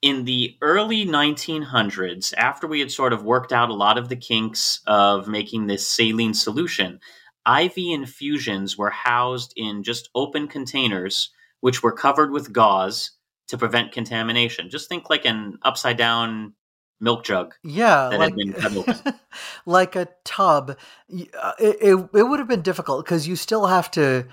[0.00, 4.16] In the early 1900s, after we had sort of worked out a lot of the
[4.16, 7.00] kinks of making this saline solution,
[7.46, 11.30] IV infusions were housed in just open containers,
[11.60, 13.12] which were covered with gauze
[13.48, 14.70] to prevent contamination.
[14.70, 16.54] Just think like an upside down
[17.00, 17.54] milk jug.
[17.62, 18.34] Yeah, like,
[19.66, 20.76] like a tub.
[21.40, 24.26] Uh, it, it, it would have been difficult because you still have to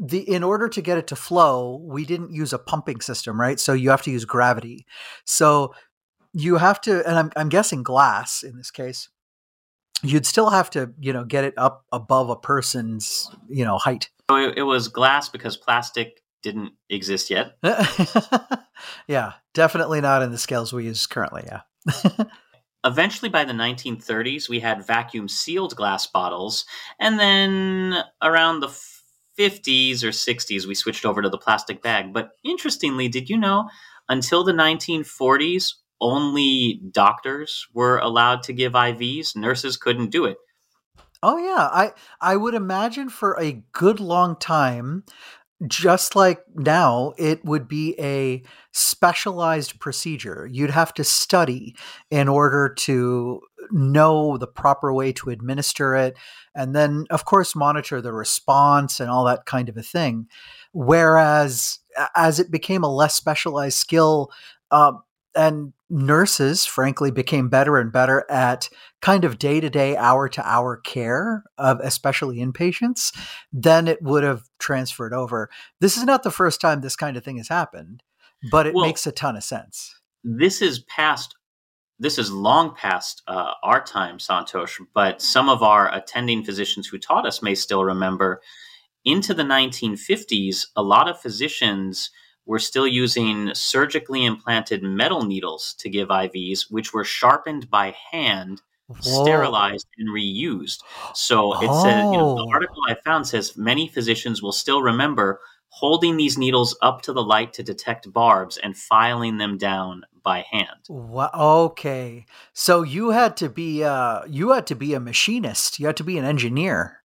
[0.00, 3.60] the in order to get it to flow, we didn't use a pumping system, right?
[3.60, 4.86] So you have to use gravity.
[5.24, 5.74] So
[6.32, 9.08] you have to, and I'm I'm guessing glass in this case.
[10.02, 14.10] You'd still have to, you know, get it up above a person's, you know, height.
[14.30, 17.56] So it, it was glass because plastic didn't exist yet.
[19.08, 21.44] yeah, definitely not in the scales we use currently.
[21.46, 22.24] Yeah.
[22.84, 26.64] Eventually, by the 1930s, we had vacuum sealed glass bottles.
[27.00, 32.12] And then around the 50s or 60s, we switched over to the plastic bag.
[32.12, 33.68] But interestingly, did you know
[34.08, 39.36] until the 1940s, only doctors were allowed to give IVs?
[39.36, 40.38] Nurses couldn't do it.
[41.22, 45.04] Oh yeah, I I would imagine for a good long time
[45.66, 50.48] just like now, it would be a specialized procedure.
[50.52, 51.74] You'd have to study
[52.10, 56.16] in order to know the proper way to administer it.
[56.54, 60.28] And then, of course, monitor the response and all that kind of a thing.
[60.72, 61.78] Whereas,
[62.14, 64.30] as it became a less specialized skill,
[64.70, 64.92] uh,
[65.36, 68.68] and nurses, frankly, became better and better at
[69.00, 73.16] kind of day to day, hour to hour care of especially inpatients,
[73.52, 75.48] then it would have transferred over.
[75.80, 78.02] This is not the first time this kind of thing has happened,
[78.50, 79.94] but it well, makes a ton of sense.
[80.24, 81.36] This is past.
[81.98, 86.98] This is long past uh, our time, Santhosh, but some of our attending physicians who
[86.98, 88.42] taught us may still remember.
[89.04, 92.10] Into the 1950s, a lot of physicians
[92.46, 98.62] we're still using surgically implanted metal needles to give IVs, which were sharpened by hand,
[98.86, 99.24] Whoa.
[99.24, 100.78] sterilized, and reused.
[101.14, 101.82] So it oh.
[101.82, 102.52] says, you know, the oh.
[102.52, 107.22] article I found says many physicians will still remember holding these needles up to the
[107.22, 110.86] light to detect barbs and filing them down by hand.
[110.88, 112.26] Wow, okay.
[112.52, 115.78] So you had to be uh you had to be a machinist.
[115.78, 117.02] You had to be an engineer.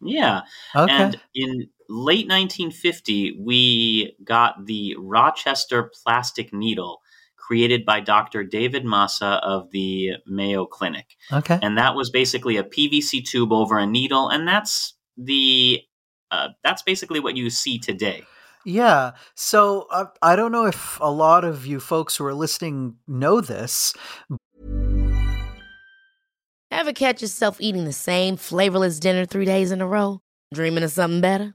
[0.00, 0.42] Yeah.
[0.74, 0.92] Okay.
[0.92, 7.00] And in late 1950, we got the Rochester plastic needle
[7.36, 8.42] created by Dr.
[8.42, 11.16] David Massa of the Mayo Clinic.
[11.32, 11.58] Okay.
[11.62, 15.80] And that was basically a PVC tube over a needle, and that's the
[16.30, 18.24] uh, that's basically what you see today.
[18.64, 19.12] Yeah.
[19.36, 23.40] So uh, I don't know if a lot of you folks who are listening know
[23.40, 23.94] this.
[26.72, 30.20] Ever catch yourself eating the same flavorless dinner three days in a row?
[30.52, 31.54] Dreaming of something better?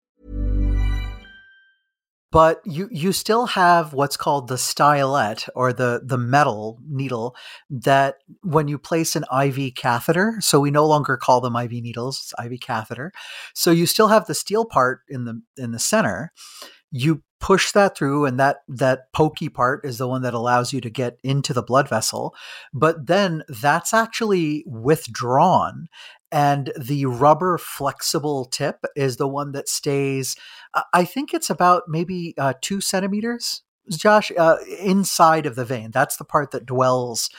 [2.31, 7.35] But you, you still have what's called the stylet or the, the metal needle
[7.69, 12.19] that when you place an IV catheter, so we no longer call them IV needles,
[12.19, 13.11] it's IV catheter.
[13.53, 16.31] So you still have the steel part in the in the center.
[16.91, 20.79] You push that through and that that pokey part is the one that allows you
[20.79, 22.35] to get into the blood vessel
[22.71, 25.87] but then that's actually withdrawn
[26.31, 30.35] and the rubber flexible tip is the one that stays
[30.93, 35.91] i think it's about maybe uh, two centimeters josh uh, inside of the vein.
[35.91, 37.29] That's the part that dwells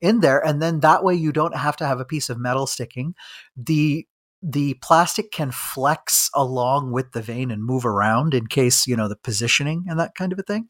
[0.00, 2.66] in there and then that way you don't have to have a piece of metal
[2.66, 3.14] sticking.
[3.56, 4.06] The
[4.42, 9.08] the plastic can flex along with the vein and move around in case you know
[9.08, 10.68] the positioning and that kind of a thing.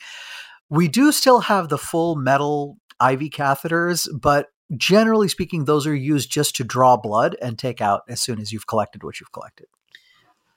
[0.68, 6.30] We do still have the full metal iv catheters but generally speaking those are used
[6.30, 9.66] just to draw blood and take out as soon as you've collected what you've collected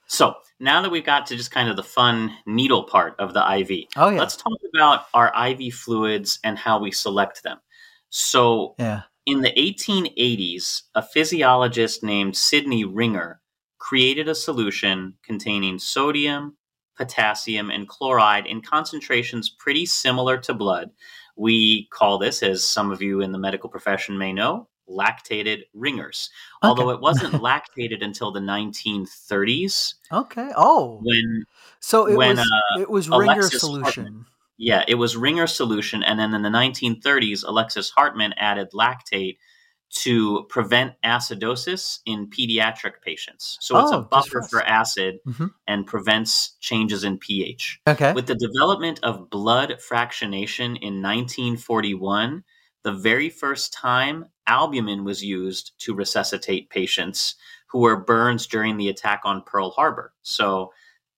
[0.06, 3.56] so now that we've got to just kind of the fun needle part of the
[3.58, 4.20] iv oh, yeah.
[4.20, 7.60] let's talk about our iv fluids and how we select them
[8.10, 13.40] so yeah in the 1880s, a physiologist named Sidney Ringer
[13.78, 16.58] created a solution containing sodium,
[16.98, 20.92] potassium, and chloride in concentrations pretty similar to blood.
[21.36, 26.30] We call this, as some of you in the medical profession may know, lactated ringers.
[26.64, 26.70] Okay.
[26.70, 30.52] Although it wasn't lactated until the 1930s Okay.
[30.56, 31.46] Oh, when
[31.80, 34.04] so it when, was uh, it was Ringer Alexis solution.
[34.04, 34.26] Hartmann-
[34.58, 39.38] yeah, it was Ringer solution, and then in the 1930s, Alexis Hartmann added lactate
[39.94, 43.58] to prevent acidosis in pediatric patients.
[43.62, 45.54] So it's Oh, a buffer for acid Mhm.
[45.68, 47.80] and prevents changes in pH.
[47.88, 48.12] Okay.
[48.14, 52.44] With the development of blood fractionation in 1941,
[52.84, 57.36] the very first time albumin was used to resuscitate patients
[57.68, 60.14] who were burned during the attack on Pearl Harbor.
[60.22, 60.74] So,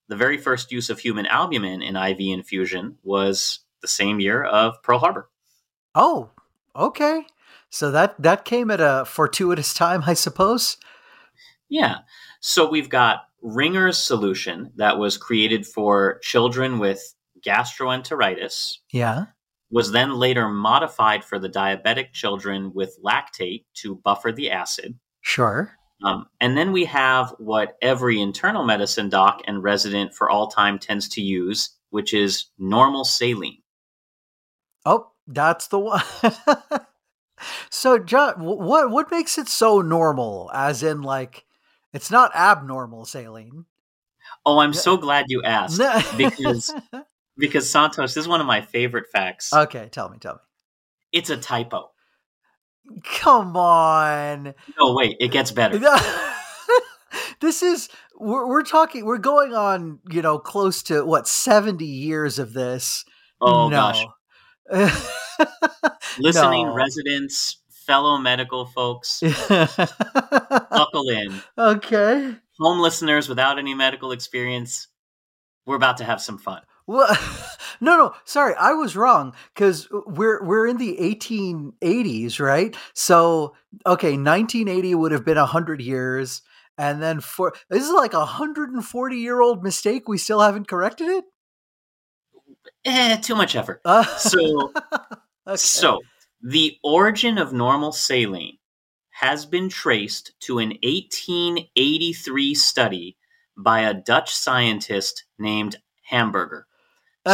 [0.08, 4.82] the very first use of human albumin in IV infusion was the same year of
[4.84, 5.30] Pearl Harbor.
[5.96, 6.30] oh,
[6.76, 7.26] okay.
[7.70, 10.78] So that that came at a fortuitous time, I suppose.
[11.70, 11.98] Yeah.
[12.42, 17.02] So we've got Ringer's solution that was created for children with
[17.46, 19.26] gastroenteritis, Yeah.
[19.70, 24.98] was then later modified for the diabetic children with lactate to buffer the acid.
[25.22, 25.76] Sure.
[26.04, 30.78] Um, and then we have what every internal medicine doc and resident for all time
[30.80, 33.62] tends to use, which is normal saline.
[34.86, 36.04] Oh, that's the one.
[37.70, 40.50] so, John, what what makes it so normal?
[40.54, 41.46] As in, like,
[41.94, 43.66] it's not abnormal saline.
[44.46, 46.02] Oh, I'm so glad you asked No.
[46.18, 46.74] because
[47.38, 49.52] because Santhosh this is one of my favorite facts.
[49.54, 50.40] okay, tell me, tell me.
[51.12, 51.92] it's a typo.
[53.04, 54.54] Come on.
[54.80, 55.80] No, wait, it gets better.
[57.42, 62.40] this is we're, we're talking we're going on you know close to what 70 years
[62.40, 63.04] of this
[63.42, 63.76] Oh no.
[63.76, 64.06] gosh,
[66.20, 66.74] listening No.
[66.74, 71.42] residents, fellow medical folks, buckle in.
[71.58, 74.88] okay Home listeners without any medical experience,
[75.66, 76.62] we're about to have some fun.
[76.88, 77.08] well
[77.82, 83.54] no no sorry i was wrong because we're we're in the 1880s right so
[83.86, 86.42] okay 1980 would have been 100 years
[86.78, 91.08] and then for this is like a 140 year old mistake we still haven't corrected
[91.10, 91.26] it
[92.84, 93.82] Eh, too much effort.
[93.84, 94.72] Uh, So,
[95.48, 95.58] okay.
[95.58, 96.02] so
[96.42, 98.58] the origin of normal saline
[99.12, 103.18] has been traced to an 1883 study
[103.58, 106.68] by a Dutch scientist named Hamburger.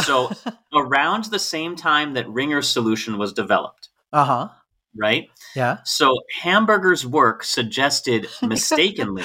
[0.03, 0.32] So,
[0.74, 4.49] around the same time that Ringer's solution was developed, uh-huh
[4.95, 5.29] right?
[5.55, 9.23] yeah So, Hamburger's work suggested mistakenly,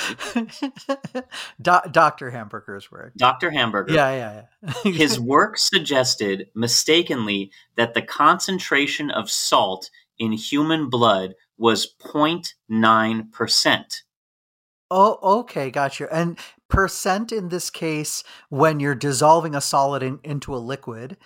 [1.61, 2.31] Do- Dr.
[2.31, 3.13] Hamburger's work.
[3.17, 3.51] Dr.
[3.51, 4.43] Hamburger, Yeah, yeah,
[4.85, 4.93] yeah.
[4.93, 13.85] his work suggested mistakenly that the concentration of salt in human blood was 0.9%.
[14.91, 16.07] oh, okay, gotcha.
[16.15, 16.39] And
[16.69, 21.17] percent in this case, when you're dissolving a solid in, into a liquid,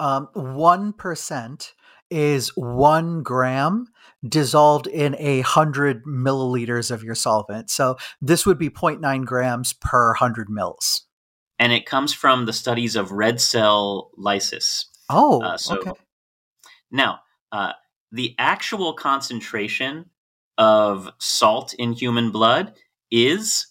[0.00, 1.72] um, 1%
[2.10, 3.86] is one gram
[4.26, 7.70] dissolved in a hundred milliliters of your solvent.
[7.70, 11.02] So this would be 0.9 grams per hundred mils.
[11.58, 14.86] And it comes from the studies of red cell lysis.
[15.10, 15.92] Oh, Uh, so okay.
[16.90, 17.20] now,
[17.52, 17.72] uh,
[18.12, 20.06] the actual concentration
[20.56, 22.74] of salt in human blood
[23.10, 23.66] is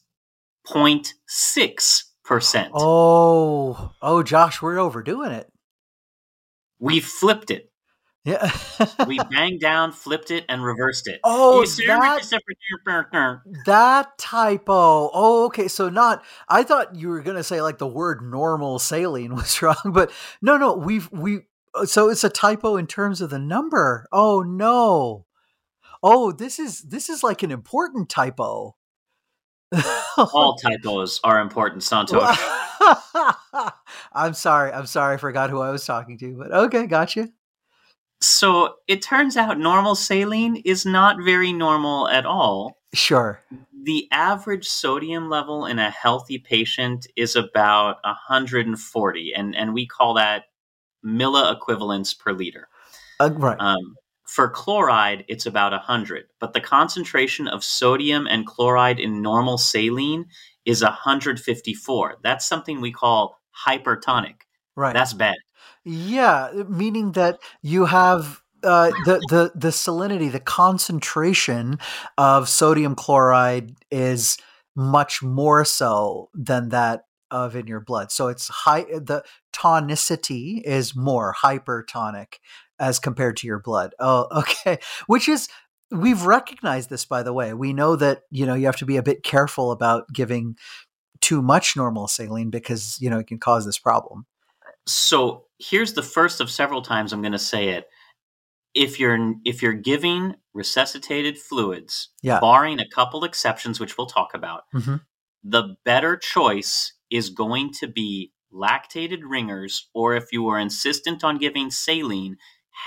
[0.68, 2.70] 0.6%.
[2.74, 5.52] Oh, oh, Josh, we're overdoing it.
[6.80, 7.72] We flipped it.
[8.28, 8.52] Yeah.
[9.08, 11.22] We banged down, flipped it, and reversed it.
[11.24, 12.10] Oh, that-
[13.66, 15.10] That typo.
[15.14, 15.70] Oh, okay.
[15.70, 16.26] So not.
[16.50, 20.12] I thought you were gonna say like the word normal saline was wrong, but
[20.42, 20.74] no, no.
[20.76, 21.42] We've we.
[21.74, 24.06] Uh, so it's a typo in terms of the number.
[24.12, 25.26] Oh no.
[26.04, 28.76] Oh, this is this is like an important typo.
[30.18, 32.38] All typos are important, Santhosh.
[34.14, 34.72] I'm sorry.
[34.74, 35.14] I'm sorry.
[35.14, 37.30] I forgot who I was talking to, but okay, gotcha.
[38.22, 42.78] So it turns out normal saline is not very normal at all.
[42.94, 43.40] Sure.
[43.84, 50.16] The average sodium level in a healthy patient is about 140, and, and we call
[50.16, 50.46] that
[51.06, 52.68] milli equivalents per liter.
[53.20, 53.58] Uh, right.
[53.60, 53.96] Um,
[54.26, 60.26] for chloride, it's about 100, but the concentration of sodium and chloride in normal saline
[60.66, 62.18] is 154.
[62.24, 64.42] That's something we call hypertonic.
[64.76, 64.94] right.
[64.94, 65.38] That's bad.
[65.90, 71.80] Yeah, meaning that you have uh, the the the salinity, the concentration
[72.18, 74.38] of sodium chloride is
[74.76, 78.12] much more so than that of in your blood.
[78.12, 78.82] So it's high.
[78.84, 79.24] The
[79.56, 82.34] tonicity is more hypertonic
[82.80, 83.96] as compared to your blood.
[83.98, 84.80] Oh, okay.
[85.06, 85.48] Which is
[85.90, 88.98] we've recognized this by the way we know that you know you have to be
[88.98, 90.58] a bit careful about giving
[91.22, 94.26] too much normal saline because you know it can cause this problem
[94.88, 97.88] so here's the first of several times i'm going to say it
[98.74, 102.40] if you're if you're giving resuscitated fluids Yeah.
[102.40, 105.02] barring a couple exceptions which we'll talk about Mhm.
[105.44, 111.38] the better choice is going to be lactated ringers or if you are insistent on
[111.38, 112.38] giving saline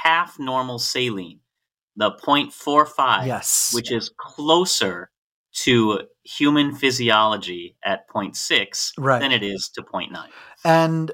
[0.02, 1.40] half normal saline
[1.96, 5.10] the 0.45 yes which is closer
[5.52, 9.18] to human physiology at 0.6 Right.
[9.20, 10.28] than it is to 0.9
[10.64, 11.10] and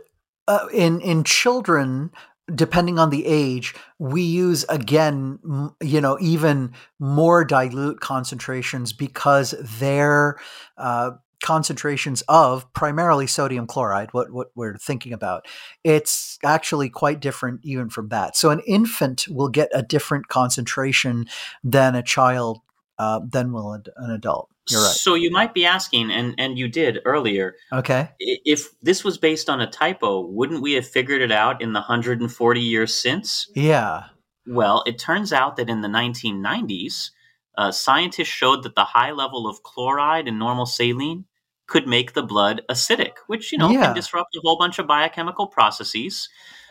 [0.49, 2.11] uh, in in children
[2.55, 5.39] depending on the age we use again
[5.81, 10.39] you know even more dilute concentrations because their
[10.79, 11.11] uh,
[11.43, 15.47] concentrations of primarily sodium chloride what what we're thinking about
[15.85, 18.37] it's actually quite different even from that.
[18.37, 21.27] So an infant will get a different concentration
[21.63, 22.61] than a child
[22.99, 24.51] uh, than will an an adult.
[24.69, 24.95] You're right.
[24.95, 28.11] So you might be asking and and you did earlier okay.
[28.19, 31.81] if this was based on a typo wouldn't we have figured it out in the
[31.81, 33.49] 140 years since?
[33.55, 34.05] Yeah.
[34.47, 37.11] Well it turns out that in the 1990s
[37.57, 41.25] uh, scientists showed that the high level of chloride in normal saline
[41.69, 43.85] could make the blood acidic which you know Yeah.
[43.85, 46.29] can disrupt a whole bunch of biochemical processes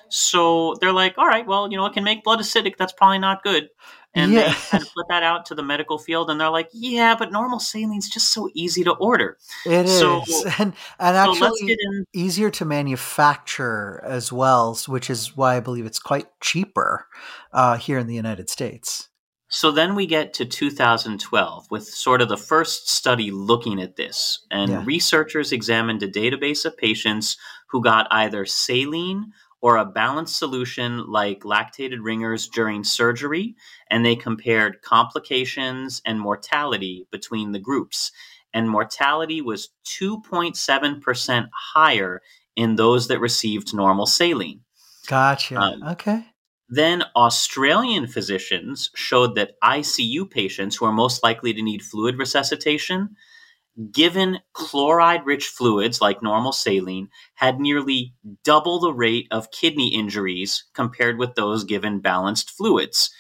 [0.09, 3.19] so they're like all right well you know it can make blood acidic that's probably
[3.19, 3.69] not good
[4.13, 7.15] and they kind of put that out to the medical field and they're like yeah
[7.17, 12.05] but normal saline's just so easy to order It is, So- and and actually in
[12.13, 17.07] easier to manufacture as well, which is why I believe it's quite cheaper
[17.51, 19.09] uh, here in the United States.
[19.47, 24.45] So then we get to 2012 with sort of the first study looking at this.
[24.51, 24.83] And Yeah.
[24.85, 27.37] researchers examined a database of patients
[27.69, 29.31] who got either saline
[29.65, 33.55] or a balanced solution like lactated ringers during surgery.
[33.89, 38.11] And they compared complications and mortality between the groups.
[38.53, 42.21] And mortality was 2.7% higher
[42.55, 44.61] in those that received normal saline.
[45.07, 45.57] Gotcha.
[45.57, 46.23] Um, okay.
[46.69, 53.15] Then Australian physicians showed that ICU patients who are most likely to need fluid resuscitation,
[53.91, 58.13] given chloride rich fluids like normal saline, had nearly
[58.43, 63.11] double the rate of kidney injuries compared with those given balanced fluids.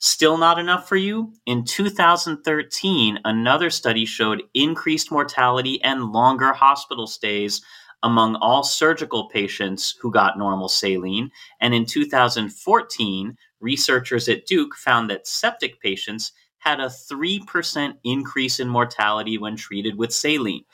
[0.00, 1.32] Still not enough for you?
[1.46, 7.60] In 2013, another study showed increased mortality and longer hospital stays
[8.04, 11.30] among all surgical patients who got normal saline.
[11.60, 16.30] And in 2014, researchers at Duke found that septic patients
[16.68, 20.64] had a 3% increase in mortality when treated with saline.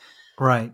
[0.40, 0.72] Right.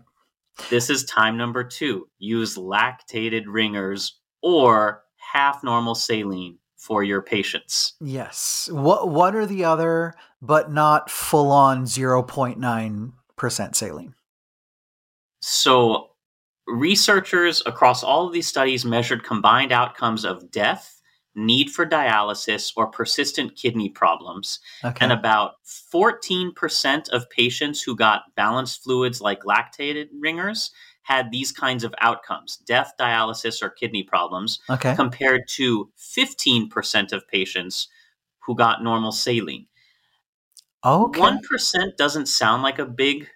[0.69, 2.07] This is time number two.
[2.17, 7.93] Use lactated ringers or half normal saline for your patients.
[8.01, 8.67] Yes.
[8.71, 14.15] What What are the other, but not full on zero point nine percent saline?
[15.41, 16.09] So,
[16.67, 21.00] researchers across all of these studies measured combined outcomes of death,
[21.35, 24.59] need for dialysis, or persistent kidney problems.
[24.83, 24.97] Okay.
[24.99, 30.71] And about 14% of patients who got balanced fluids like lactated ringers
[31.03, 34.95] had these kinds of outcomes death, dialysis, or kidney problems, okay.
[34.95, 37.87] compared to 15% of patients
[38.39, 39.67] who got normal saline.
[40.85, 41.19] Okay.
[41.19, 43.27] 1% doesn't sound like a big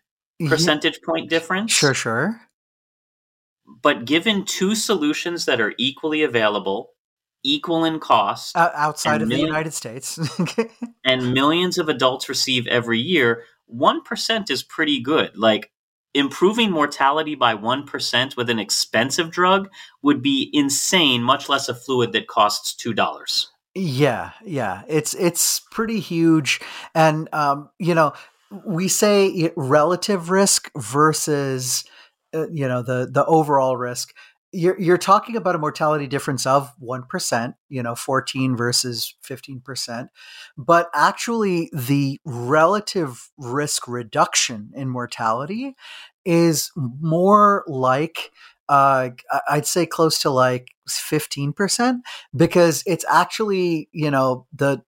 [0.48, 1.72] percentage point difference.
[1.72, 1.94] Sure.
[1.94, 2.42] Sure.
[3.82, 6.92] But given two solutions that are equally available,
[7.46, 10.20] equal in cost, O- outside of the United States.
[11.06, 13.44] and millions of adults receive every year,
[13.74, 15.38] 1% is pretty good.
[15.38, 15.72] Like
[16.14, 19.70] improving mortality by 1% with an expensive drug
[20.02, 23.48] would be insane, much less a fluid that costs $2.
[23.78, 26.62] Yeah, yeah, it's it's pretty huge,
[26.94, 28.14] and um, you know,
[28.66, 31.84] we say relative risk versus
[32.34, 34.14] uh, you know the the overall risk.
[34.56, 39.60] You're you're talking about a mortality difference of one percent, you know, fourteen versus fifteen
[39.60, 40.10] percent,
[40.58, 45.76] but actually the relative risk reduction in mortality
[46.24, 48.32] is more like
[48.70, 49.10] uh,
[49.50, 52.04] I'd say close to like fifteen percent
[52.36, 54.82] because it's actually you know the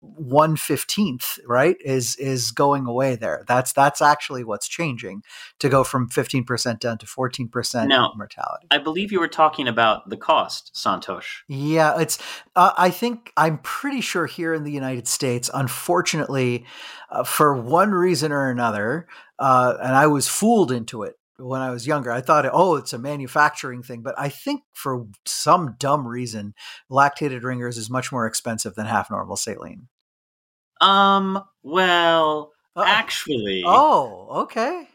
[0.00, 5.22] one fifteenth right is is going away there that's that's actually what's changing
[5.58, 10.16] to go from 15% down to 14% mortality I believe you were talking about the
[10.16, 11.38] cost, Santhosh.
[11.48, 12.18] yeah it's
[12.54, 16.64] uh, i think i'm pretty sure here in the united states unfortunately
[17.10, 21.70] uh, for one reason or another uh, and i was fooled into it when i
[21.70, 26.06] was younger i thought oh it's a manufacturing thing but i think for some dumb
[26.06, 26.54] reason
[26.90, 29.88] lactated ringers is much more expensive than half normal saline
[30.80, 34.88] Um, well, Uh, actually, Oh, okay.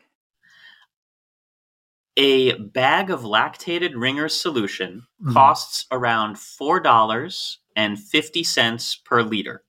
[2.16, 5.34] a bag of lactated Ringer's solution Mhm.
[5.34, 9.64] costs around $4.50 per liter.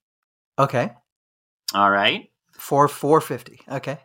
[0.59, 0.93] Okay.
[1.75, 2.31] All right.
[2.53, 3.61] For 450.
[3.69, 3.99] Okay.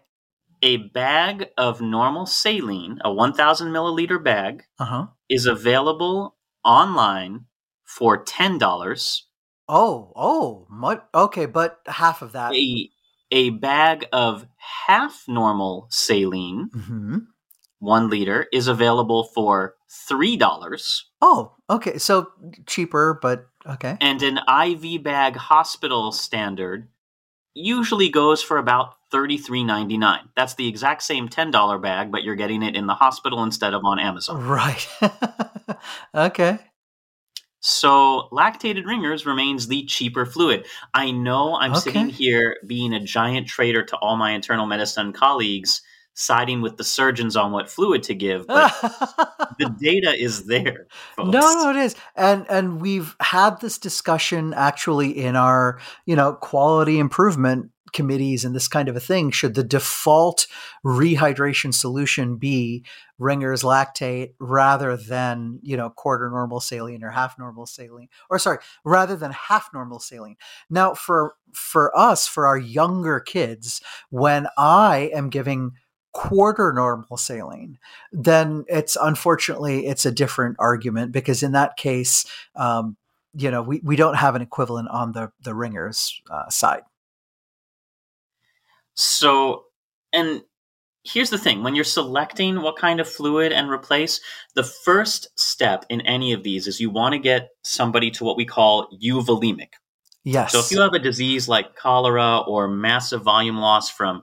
[0.62, 5.08] A bag of normal saline, a 1000 milliliter bag, Uh-huh.
[5.30, 7.46] is available online
[7.86, 9.24] for $10.
[9.68, 12.54] Oh, oh, mu- okay, but half of that.
[12.54, 12.90] A,
[13.32, 14.48] a bag of
[14.88, 17.28] half normal saline, Mhm.
[17.80, 19.76] one liter, is available for
[20.10, 21.06] $3.
[21.22, 21.98] Oh, okay.
[21.98, 22.32] So
[22.68, 23.98] cheaper, but okay.
[24.02, 26.90] and an IV bag hospital standard
[27.60, 30.20] usually goes for about $33.99.
[30.36, 33.84] That's the exact same $10 bag, but you're getting it in the hospital instead of
[33.84, 34.46] on Amazon.
[34.46, 34.88] Right.
[36.16, 36.60] okay.
[37.62, 40.66] So, lactated ringers remains the cheaper fluid.
[40.94, 45.82] I know I'm sitting here being a giant traitor to all my internal medicine colleagues,
[46.20, 48.72] siding with the surgeons on what fluid to give, but
[49.58, 50.88] the data is there.
[51.16, 51.32] Folks.
[51.32, 56.34] No, no, it is, and and we've had this discussion actually in our you know
[56.34, 59.32] quality improvement committees and this kind of a thing.
[59.32, 60.46] Should the default
[60.86, 62.86] rehydration solution be
[63.18, 68.60] Ringer's lactate rather than you know quarter normal saline or half normal saline, or sorry,
[68.84, 70.36] rather than half normal saline?
[70.70, 75.72] Now, for for us, for our younger kids, when I am giving
[76.12, 77.78] quarter normal saline
[78.12, 82.98] then it's unfortunately it's a different argument because in that case um,
[83.36, 86.82] you know we, we don't have an equivalent on the the ringers uh, side
[89.00, 89.64] So,
[90.12, 90.42] and
[91.06, 94.20] here's the thing when you're selecting what kind of fluid and replace,
[94.56, 98.36] the first step in any of these is you want to get somebody to what
[98.36, 99.70] we call euvolemic.
[100.26, 104.22] yes So, if you have a disease like cholera or massive volume loss from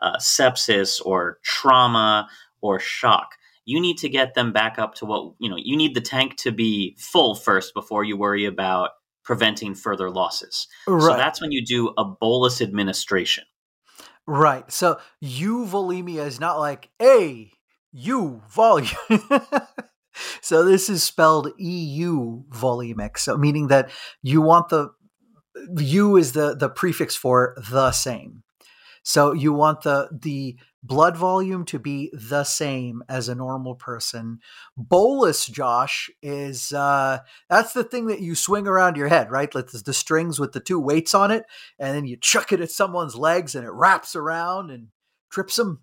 [0.00, 2.28] uh, sepsis or trauma
[2.60, 3.32] or shock,
[3.64, 6.36] you need to get them back up to what, you know, you need the tank
[6.36, 8.90] to be full first before you worry about
[9.24, 10.68] preventing further losses.
[11.14, 13.44] So, that's when you do a bolus administration.
[14.26, 14.70] right.
[14.70, 17.50] So euvolemia is not like a
[17.92, 18.90] u volume.
[20.40, 23.18] So this is spelled eu volemic.
[23.18, 23.90] So meaning that
[24.22, 24.90] you want the
[25.78, 28.42] u is the the prefix for the same
[29.06, 34.40] So you want the the blood volume to be the same as a normal person.
[34.76, 39.54] Bolus, Josh, is uh, that's the thing that you swing around your head, right?
[39.54, 41.44] Like the, strings with the two weights on it,
[41.78, 44.88] and then you chuck it at someone's legs, and it wraps around and
[45.30, 45.82] trips them.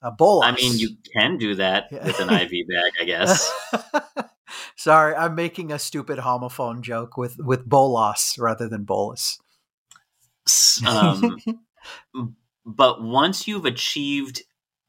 [0.00, 0.46] A bolus.
[0.46, 3.52] I mean, you can do that with an IV bag, I guess.
[4.76, 9.40] Sorry, I'm making a stupid homophone joke with with bolos rather than bolus.
[10.86, 11.36] Um,
[12.76, 14.42] but once you've achieved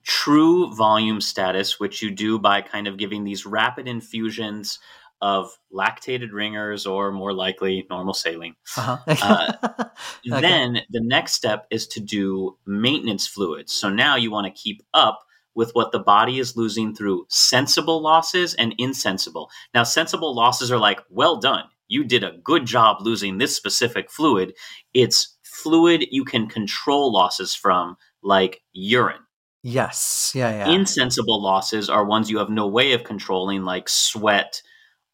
[0.03, 4.79] true volume status, which you do by kind of giving these rapid infusions
[5.21, 8.97] of lactated ringers or more likely normal saline, Uh-huh.
[9.21, 9.53] Uh,
[10.32, 10.41] Okay.
[10.41, 13.71] then the next step is to do maintenance fluids.
[13.73, 15.19] So now you want to keep up
[15.53, 19.49] with what the body is losing through sensible losses and insensible.
[19.73, 21.65] Now, sensible losses are like, well done.
[21.88, 24.53] You did a good job losing this specific fluid.
[24.93, 29.22] It's fluid you can control losses from, like urine.
[29.64, 30.74] yes, yeah, yeah.
[30.74, 34.62] Insensible losses are ones you have no way of controlling, like sweat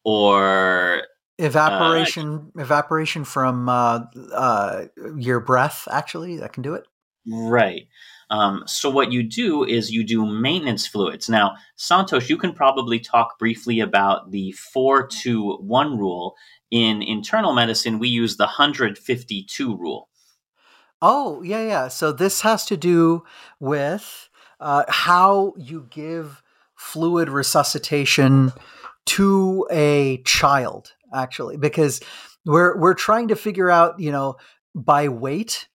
[0.04, 1.02] or
[1.38, 4.00] evaporation, evaporation from uh,
[4.32, 4.84] uh,
[5.16, 5.86] your breath.
[5.90, 6.84] Actually, that can do it.
[7.26, 7.88] Right.
[8.30, 11.28] Um, so what you do is you do maintenance fluids.
[11.28, 16.36] Now, Santhosh, you can probably talk briefly about the four to one rule.
[16.70, 20.08] In internal medicine, we use the 152 rule.
[21.00, 21.88] Oh, yeah, yeah.
[21.88, 23.24] So this has to do
[23.60, 24.28] with
[24.60, 26.42] uh, how you give
[26.74, 28.52] fluid resuscitation
[29.06, 32.00] to a child, actually, because
[32.44, 34.36] we're we're trying to figure out, you know,
[34.74, 35.68] by weight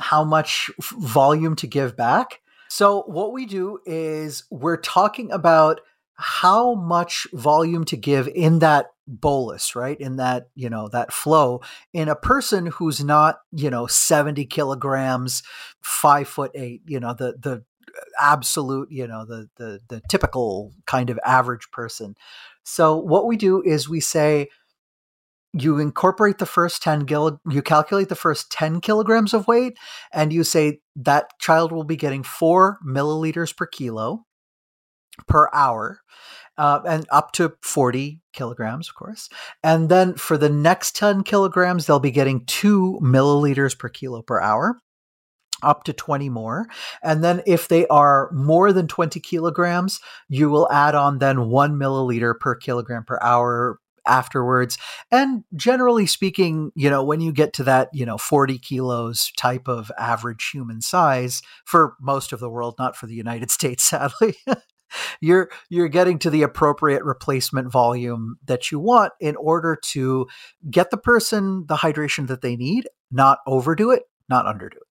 [0.00, 2.40] how much volume to give back.
[2.68, 5.80] So what we do is we're talking about
[6.20, 9.98] how much volume to give in that bolus, right?
[9.98, 11.62] In that, you know, that flow
[11.92, 15.42] in a person who's not, you know, 70 kilograms,
[15.80, 20.72] five foot eight, you know, the the uh, absolute, you know, the the the typical
[20.86, 22.14] kind of average person.
[22.62, 24.48] So what we do is we say
[25.52, 29.76] you incorporate the first 10 kilo, you calculate the first 10 kilograms of weight
[30.12, 34.24] and you say that child will be getting four milliliters per kilo
[35.26, 36.00] per hour
[36.58, 39.28] uh, and up to 40 kilograms, of course.
[39.62, 44.40] And then for the next 10 kilograms, they'll be getting two milliliters per kilo per
[44.40, 44.78] hour
[45.62, 46.66] up to 20 more.
[47.02, 51.78] And then if they are more than 20 kilograms, you will add on then one
[51.78, 54.78] milliliter per kilogram per hour afterwards.
[55.10, 59.68] And generally speaking, you know, when you get to that, you know, 40 kilos type
[59.68, 64.36] of average human size for most of the world, not for the United States, sadly.
[65.20, 70.26] You're you're getting to the appropriate replacement volume that you want in order to
[70.70, 74.82] get the person the hydration that they need, not overdo it, not underdo it.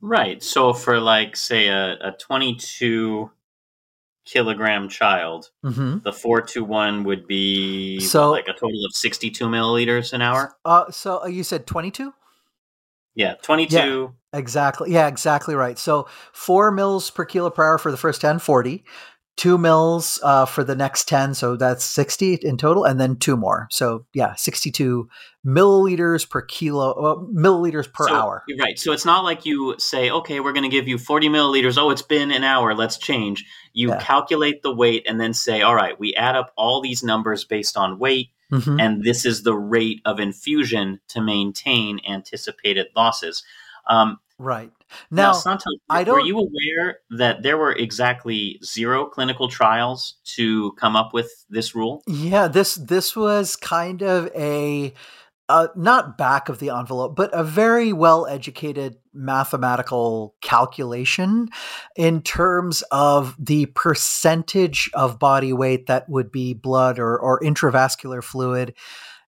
[0.00, 0.42] Right.
[0.42, 3.30] So for like say a, a 22
[4.24, 5.98] kilogram child, mm-hmm.
[6.02, 10.56] the 421 would be so, like a total of 62 milliliters an hour.
[10.64, 12.12] Uh, so uh, you said 22?
[13.14, 13.76] Yeah, 22.
[13.76, 14.92] Yeah, exactly.
[14.92, 15.78] Yeah, exactly right.
[15.78, 18.84] So four mils per kilo per hour for the first 10, 40
[19.36, 23.36] two mils uh, for the next 10 so that's 60 in total and then two
[23.36, 25.08] more so yeah 62
[25.46, 30.10] milliliters per kilo uh, milliliters per so, hour right so it's not like you say
[30.10, 33.44] okay we're going to give you 40 milliliters oh it's been an hour let's change
[33.72, 33.98] you yeah.
[34.00, 37.76] calculate the weight and then say all right we add up all these numbers based
[37.76, 38.78] on weight mm-hmm.
[38.78, 43.42] and this is the rate of infusion to maintain anticipated losses
[43.88, 44.70] um, right
[45.10, 50.16] now, now Santhosh, I don't, were you aware that there were exactly zero clinical trials
[50.36, 52.02] to come up with this rule?
[52.06, 54.94] Yeah, this this was kind of a
[55.52, 61.48] uh, not back of the envelope, but a very well educated mathematical calculation
[61.94, 68.24] in terms of the percentage of body weight that would be blood or, or intravascular
[68.24, 68.74] fluid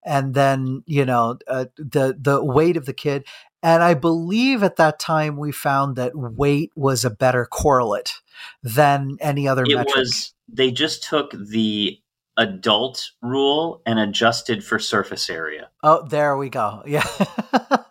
[0.06, 3.24] and then you know uh, the the weight of the kid
[3.62, 8.12] and I believe at that time we found that weight was a better correlate
[8.62, 9.96] than any other it metric.
[9.96, 11.98] Was, they just took the
[12.36, 15.70] adult rule and adjusted for surface area.
[15.82, 16.82] Oh, there we go.
[16.86, 17.06] Yeah.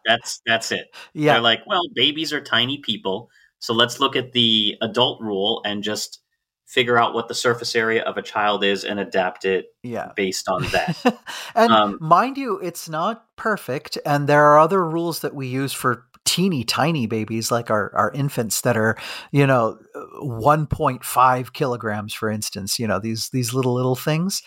[0.05, 0.87] that's that's it.
[1.13, 1.33] Yeah.
[1.33, 3.29] They're like, well, babies are tiny people,
[3.59, 6.19] so let's look at the adult rule and just
[6.65, 10.11] figure out what the surface area of a child is and adapt it yeah.
[10.15, 11.19] based on that.
[11.55, 13.97] and um, mind you, it's not perfect.
[14.05, 18.11] And there are other rules that we use for teeny tiny babies like our, our
[18.13, 18.97] infants that are
[19.31, 19.77] you know
[20.19, 24.41] 1.5 kilograms for instance you know these these little little things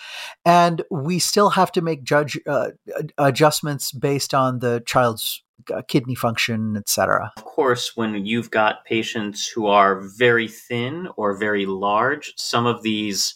[0.45, 2.71] and we still have to make judge uh,
[3.19, 7.33] adjustments based on the child's uh, kidney function, etc.
[7.37, 12.83] Of course, when you've got patients who are very thin or very large, some of
[12.83, 13.35] these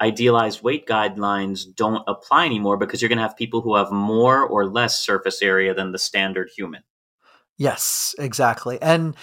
[0.00, 4.44] idealized weight guidelines don't apply anymore because you're going to have people who have more
[4.44, 6.82] or less surface area than the standard human.
[7.62, 8.82] Yes, exactly.
[8.82, 9.14] And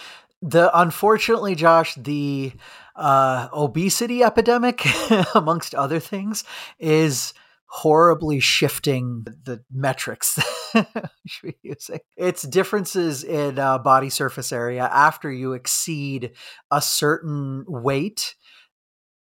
[0.42, 2.54] the unfortunately, Josh, the
[2.96, 4.86] uh, obesity epidemic,
[5.36, 6.46] amongst other things,
[6.80, 7.34] is
[7.66, 10.40] horribly shifting the metrics
[11.28, 11.54] should.
[12.16, 16.32] It's differences in uh, body surface area after you exceed
[16.72, 18.36] a certain weight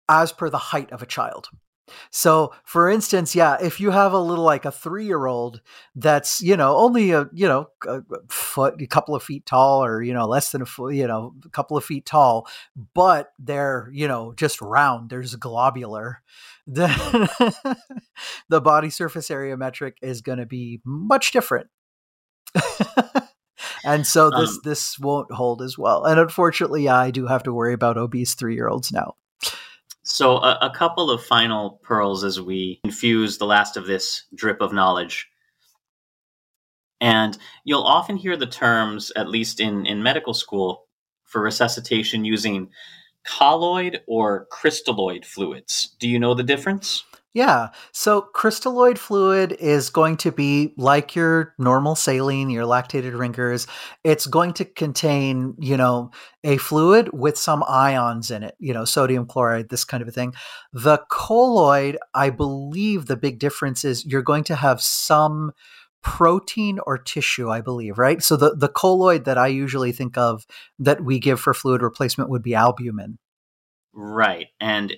[0.08, 1.50] as per the height of a child.
[2.12, 5.62] So, for instance, yeah, if you have a little like a three year old
[5.96, 10.02] that's, you know, only a, you know, a foot, a couple of feet tall or,
[10.02, 12.48] you know, less than a foot, you know, a couple of feet tall,
[12.94, 16.22] but they're, you know, just round, there's globular,
[16.68, 16.96] then
[18.50, 21.68] the body surface area metric is going to be much different.
[23.84, 26.06] and so this um, this won't hold as well.
[26.06, 29.16] And unfortunately, I do have to worry about obese three year olds now.
[30.12, 34.60] So, a, a, couple of final pearls as we infuse the last of this drip
[34.60, 35.30] of knowledge.
[37.00, 40.88] And you'll often hear the terms, at least in, in medical school,
[41.26, 42.70] for resuscitation using
[43.24, 45.96] colloid or crystalloid fluids.
[46.00, 47.04] Do you know the difference?
[47.34, 47.70] Yeah.
[47.92, 53.68] So crystalloid fluid is going to be like your normal saline, your lactated Ringers.
[54.04, 56.10] It's going to contain, you know,
[56.44, 60.12] a fluid with some ions in it, you know, sodium chloride, this kind of a
[60.12, 60.34] thing.
[60.74, 65.52] The colloid, I believe the big difference is you're going to have some
[66.02, 68.24] protein or tissue, I believe, right?
[68.24, 70.48] So the, the colloid that I usually think of
[70.80, 73.20] that we give for fluid replacement would be albumin.
[73.94, 74.48] Right.
[74.60, 74.96] And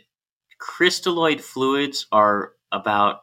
[0.62, 3.22] crystalloid fluids are about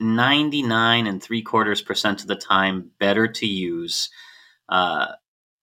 [0.00, 4.10] 99 and three quarters percent of the time better to use.
[4.68, 5.06] Uh,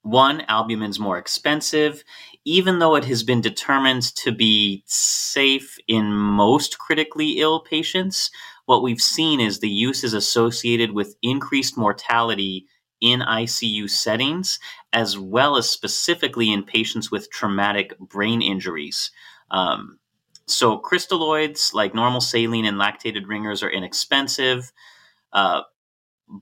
[0.01, 2.03] one, albumin's more expensive,
[2.45, 8.31] even though it has been determined to be safe in most critically ill patients.
[8.65, 12.65] What we've seen is the use is associated with increased mortality
[13.01, 14.59] in ICU settings,
[14.93, 19.11] as well as specifically in patients with traumatic brain injuries.
[19.51, 19.99] Um,
[20.49, 24.71] so crystalloids like normal saline and lactated ringers are inexpensive,
[25.33, 25.61] uh,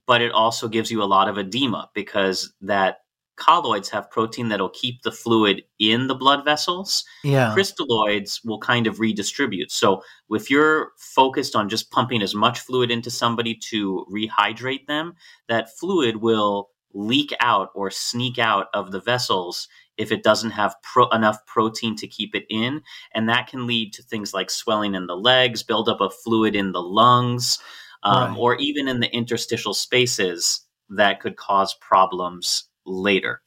[0.05, 2.99] but it also gives you a lot of edema because that
[3.37, 7.05] colloids have protein that'll keep the fluid in the blood vessels.
[7.23, 7.53] Yeah.
[7.55, 9.71] Crystalloids will kind of redistribute.
[9.71, 15.13] So if you're focused on just pumping as much fluid into somebody to rehydrate them,
[15.47, 19.67] that fluid will leak out or sneak out of the vessels
[19.97, 22.81] if it doesn't have pro- enough protein to keep it in.
[23.13, 26.71] And that can lead to things like swelling in the legs, buildup of fluid in
[26.71, 27.59] the lungs,
[28.03, 28.39] um, Right.
[28.39, 33.41] or even in the interstitial spaces that could cause problems later.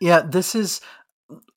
[0.00, 0.80] Yeah, this is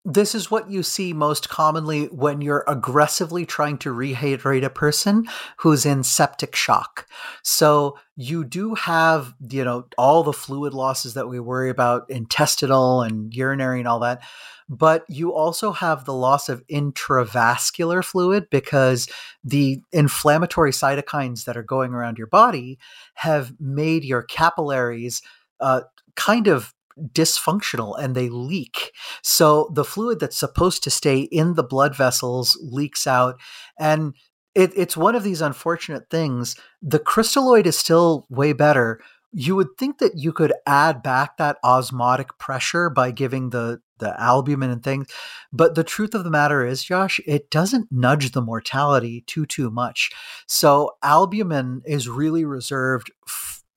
[0.06, 5.28] this is what you see most commonly when you're aggressively trying to rehydrate a person
[5.58, 7.06] who's in septic shock.
[7.44, 13.02] So you do have, you know, all the fluid losses that we worry about, intestinal
[13.02, 14.22] and urinary and all that.
[14.70, 19.10] But you also have the loss of intravascular fluid because
[19.44, 22.80] the inflammatory cytokines that are going around your body
[23.16, 25.22] have made your capillaries
[25.60, 25.82] uh,
[26.16, 26.74] kind of
[27.14, 28.92] dysfunctional and they leak.
[29.24, 33.40] So the fluid that's supposed to stay in the blood vessels leaks out.
[33.78, 34.14] And
[34.56, 36.56] it, it's one of these unfortunate things.
[36.82, 39.00] The crystalloid is still way better.
[39.32, 44.20] You would think that you could add back that osmotic pressure by giving the the
[44.20, 45.08] albumin and things.
[45.54, 49.70] But the truth of the matter is, Josh, it doesn't nudge the mortality too too
[49.70, 50.12] much.
[50.48, 53.12] So albumin is really reserved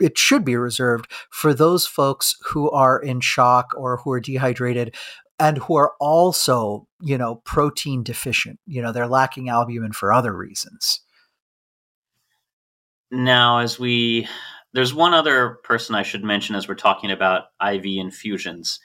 [0.03, 4.95] it should be reserved for those folks who are in shock or who are dehydrated
[5.39, 8.61] and who are also, you know, protein deficient.
[8.67, 11.01] You know, they're lacking albumin for other reasons.
[13.11, 14.29] Now, as we,
[14.73, 18.81] there's one other person I should mention as we're talking about IV infusions.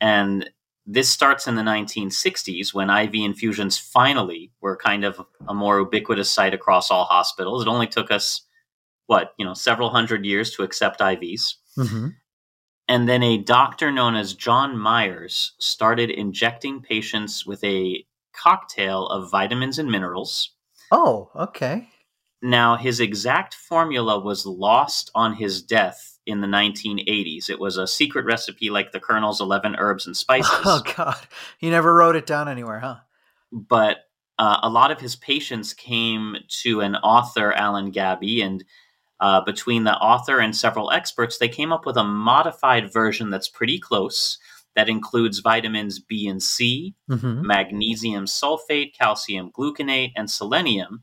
[0.00, 0.48] And
[0.86, 6.32] this starts in the 1960s when IV infusions finally were kind of a more ubiquitous
[6.32, 7.62] sight across all hospitals.
[7.62, 8.40] It only took us,
[9.08, 11.54] what, you know, several hundred years to accept IVs.
[11.76, 12.08] Mm-hmm.
[12.86, 19.30] And then a doctor known as John Myers started injecting patients with a cocktail of
[19.30, 20.52] vitamins and minerals.
[20.90, 21.88] Oh, okay.
[22.40, 27.50] Now, his exact formula was lost on his death in the 1980s.
[27.50, 30.50] It was a secret recipe like the Colonel's 11 herbs and spices.
[30.64, 31.18] Oh God,
[31.58, 32.96] he never wrote it down anywhere, huh?
[33.52, 33.98] but
[34.38, 38.64] uh, a lot of his patients came to an author, Alan Gaby, and
[39.20, 43.48] uh, between the author and several experts, they came up with a modified version that's
[43.48, 44.38] pretty close.
[44.76, 47.46] That includes vitamins B and C, Mm-hmm.
[47.46, 51.02] magnesium sulfate, calcium gluconate, and selenium.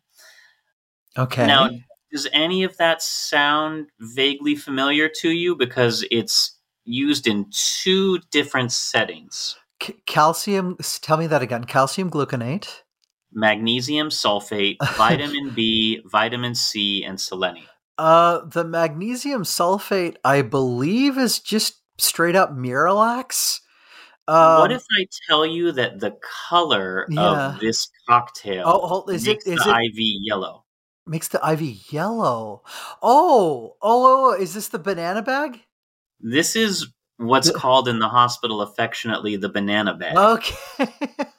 [1.17, 1.45] Okay.
[1.47, 1.69] Now,
[2.11, 5.55] does any of that sound vaguely familiar to you?
[5.55, 10.77] Because it's used in two different settings C- calcium.
[11.01, 11.63] Tell me that again.
[11.65, 12.83] Calcium gluconate.
[13.33, 17.65] magnesium sulfate, vitamin B, vitamin C, and selenium.
[17.97, 23.61] Uh, the magnesium sulfate, I believe, is just straight up Miralax.
[24.27, 26.17] Um, what if I tell you that the
[26.49, 27.53] color Yeah.
[27.53, 30.65] of this cocktail Oh, hold- is it- makes is the it- IV yellow?
[31.05, 31.61] makes the IV
[31.93, 32.63] yellow?
[33.01, 35.61] Oh, oh, oh, is this the banana bag?
[36.19, 36.87] This is
[37.17, 40.17] what's The- called in the hospital affectionately the banana bag.
[40.17, 40.55] Okay.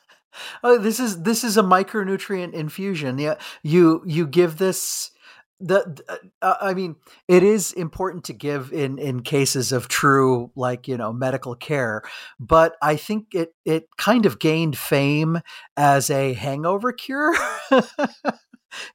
[0.65, 3.19] oh, this is this is a micronutrient infusion.
[3.19, 3.35] Yeah,
[3.65, 5.11] you you give this
[5.59, 6.97] the uh, I mean,
[7.29, 12.03] it is important to give in in cases of true like you know medical care,
[12.39, 15.41] but I think it it kind of gained fame
[15.77, 17.35] as a hangover cure.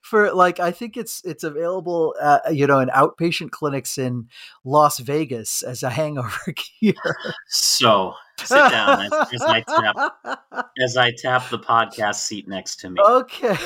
[0.02, 4.28] For like, I think it's it's available, uh, you know, in outpatient clinics in
[4.64, 7.16] Las Vegas as a hangover cure.
[7.48, 10.40] So sit down as, as I tap
[10.82, 13.00] as I tap the podcast seat next to me.
[13.02, 13.58] Okay.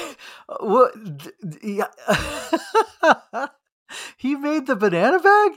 [1.17, 1.31] D-
[1.63, 1.87] Yeah.
[4.17, 5.51] he made the banana bag.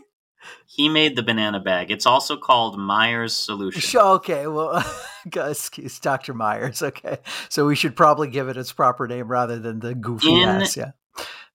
[0.67, 1.91] He made the banana bag.
[1.91, 3.81] It's also called Myers Solution.
[3.81, 4.47] Sure, okay.
[4.47, 4.85] Well,
[5.35, 6.35] excuse Dr.
[6.35, 6.83] Myers.
[6.83, 7.19] Okay.
[7.49, 10.77] So we should probably give it its proper name rather than the goofy In- ass.
[10.77, 10.93] Yeah.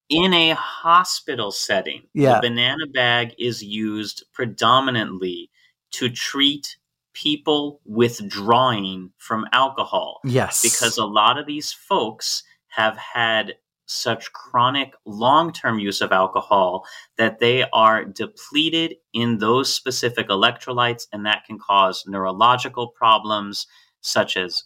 [0.09, 2.35] in a hospital setting, Yeah.
[2.35, 5.49] the banana bag is used predominantly
[5.91, 6.77] to treat
[7.13, 10.61] people withdrawing from alcohol Yes.
[10.61, 13.53] because a lot of these folks have had
[13.85, 16.85] such chronic long-term use of alcohol
[17.17, 23.67] that they are depleted in those specific electrolytes and that can cause neurological problems
[24.01, 24.63] such as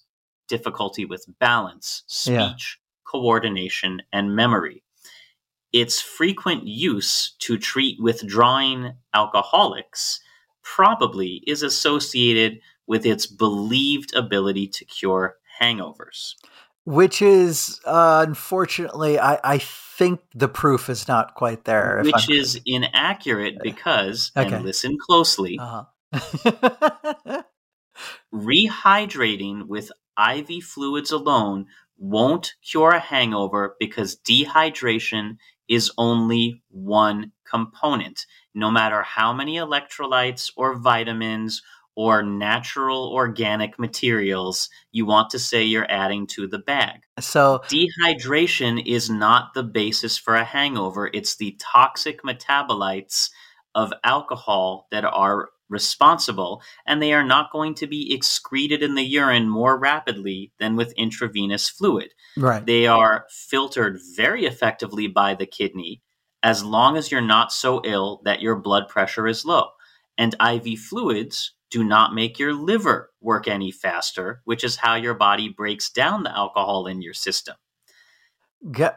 [0.48, 2.50] difficulty with balance, Yeah.
[2.52, 4.84] speech, coordination, and memory.
[5.74, 10.22] Its frequent use to treat withdrawing alcoholics
[10.64, 16.36] probably is associated with its believed ability to cure hangovers.
[16.88, 22.02] Which is uh, unfortunately, I, I think the proof is not quite there.
[22.02, 24.56] Which is inaccurate because, okay.
[24.56, 25.84] and listen closely, uh-huh.
[28.34, 31.66] rehydrating with IV fluids alone
[31.98, 35.36] won't cure a hangover because dehydration
[35.68, 38.26] is only one component.
[38.56, 41.62] No matter how many electrolytes or vitamins
[41.98, 47.02] or natural organic materials you want to say you're adding to the bag.
[47.20, 53.32] So, dehydration is not the basis for a hangover, it's the toxic metabolites
[53.74, 59.04] of alcohol that are responsible, and they are not going to be excreted in the
[59.04, 62.14] urine more rapidly than with intravenous fluid.
[62.38, 62.64] Right.
[62.64, 66.04] They are filtered very effectively by the kidney
[66.44, 69.70] as long as you're not so ill that your blood pressure is low.
[70.16, 75.14] And IV fluids do not make your liver work any faster, which is how your
[75.14, 77.56] body breaks down the alcohol in your system.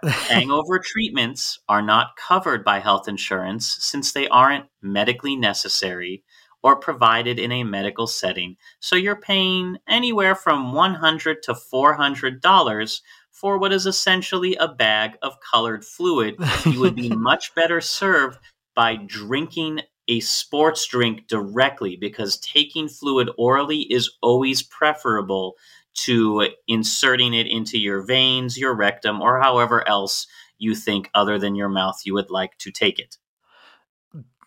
[0.05, 6.25] Hangover treatments are not covered by health insurance since they aren't medically necessary
[6.63, 8.57] or provided in a medical setting.
[8.81, 13.01] So you're paying anywhere from $100 to $400
[13.31, 16.37] for what is essentially a bag of colored fluid.
[16.67, 18.39] You would be much better served
[18.75, 19.81] by drinking
[20.11, 25.57] a sports drink directly because taking fluid orally is always preferable
[25.95, 30.27] to inserting it into your veins, your rectum, or however else
[30.59, 33.17] you think other than your mouth you would like to take it.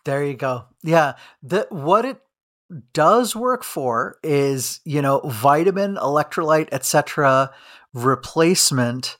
[0.04, 0.66] There you go.
[0.82, 2.20] Yeah, the what it
[2.92, 7.50] does work for is, you know, vitamin, electrolyte, etc.
[7.94, 9.16] replacement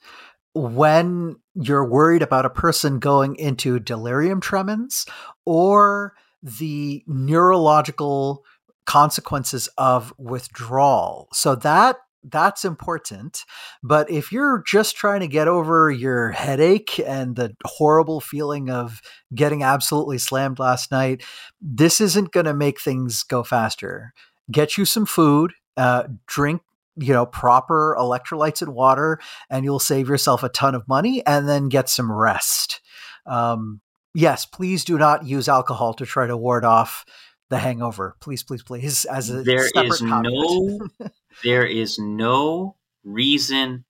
[0.55, 5.07] when you're worried about a person going into delirium tremens
[5.45, 6.15] or
[6.45, 8.45] the neurological
[8.87, 11.29] consequences of withdrawal.
[11.33, 13.45] So that that's important.
[13.83, 19.03] But if you're just trying to get over your headache and the horrible feeling of
[19.35, 21.23] getting absolutely slammed last night,
[21.61, 24.15] this isn't going to make things go faster.
[24.51, 26.63] Get you some food, uh, drink
[26.97, 29.19] you know proper electrolytes and water
[29.51, 32.81] and you'll save yourself a ton of money and then get some rest
[33.27, 33.81] um,
[34.15, 37.05] yes, please do not use alcohol to try to ward off
[37.51, 38.17] the hangover.
[38.21, 39.05] Please, please, please.
[39.05, 40.89] As a there is no,
[41.45, 43.85] there is no reason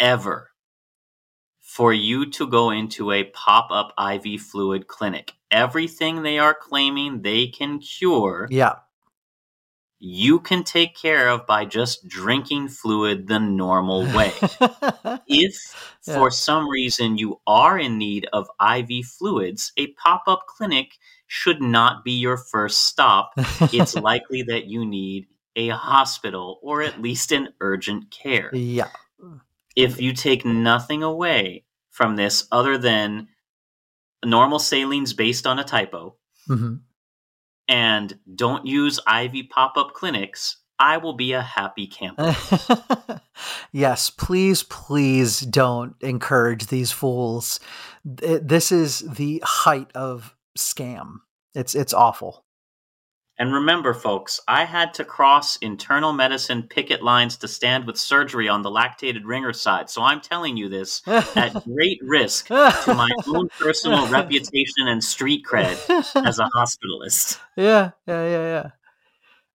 [0.00, 0.50] ever
[1.60, 5.34] for you to go into a pop-up IV fluid clinic.
[5.50, 8.48] Everything they are claiming they can cure.
[8.50, 8.74] Yeah
[10.00, 14.32] you can take care of by just drinking fluid the normal way.
[15.26, 15.56] if
[16.06, 16.14] yeah.
[16.14, 20.92] for some reason you are in need of IV fluids, a pop up clinic
[21.26, 23.32] should not be your first stop.
[23.72, 25.26] it's likely that you need
[25.56, 28.50] a hospital or at least an urgent care.
[28.54, 28.88] Yeah.
[29.74, 33.28] If you take nothing away from this other than
[34.24, 36.16] normal salines based on a typo,
[36.48, 36.74] mm-hmm
[37.68, 42.36] and don't use IV pop up clinics, I will be a happy camper.
[43.72, 47.60] yes, please, please don't encourage these fools.
[48.04, 51.16] This is the height of scam.
[51.54, 52.44] It's it's awful.
[53.40, 58.48] And remember, folks, I had to cross internal medicine picket lines to stand with surgery
[58.48, 59.88] on the lactated ringer side.
[59.88, 65.44] So I'm telling you this at great risk to my own personal reputation and street
[65.48, 65.76] cred
[66.26, 67.38] as a hospitalist.
[67.56, 68.70] Yeah, yeah,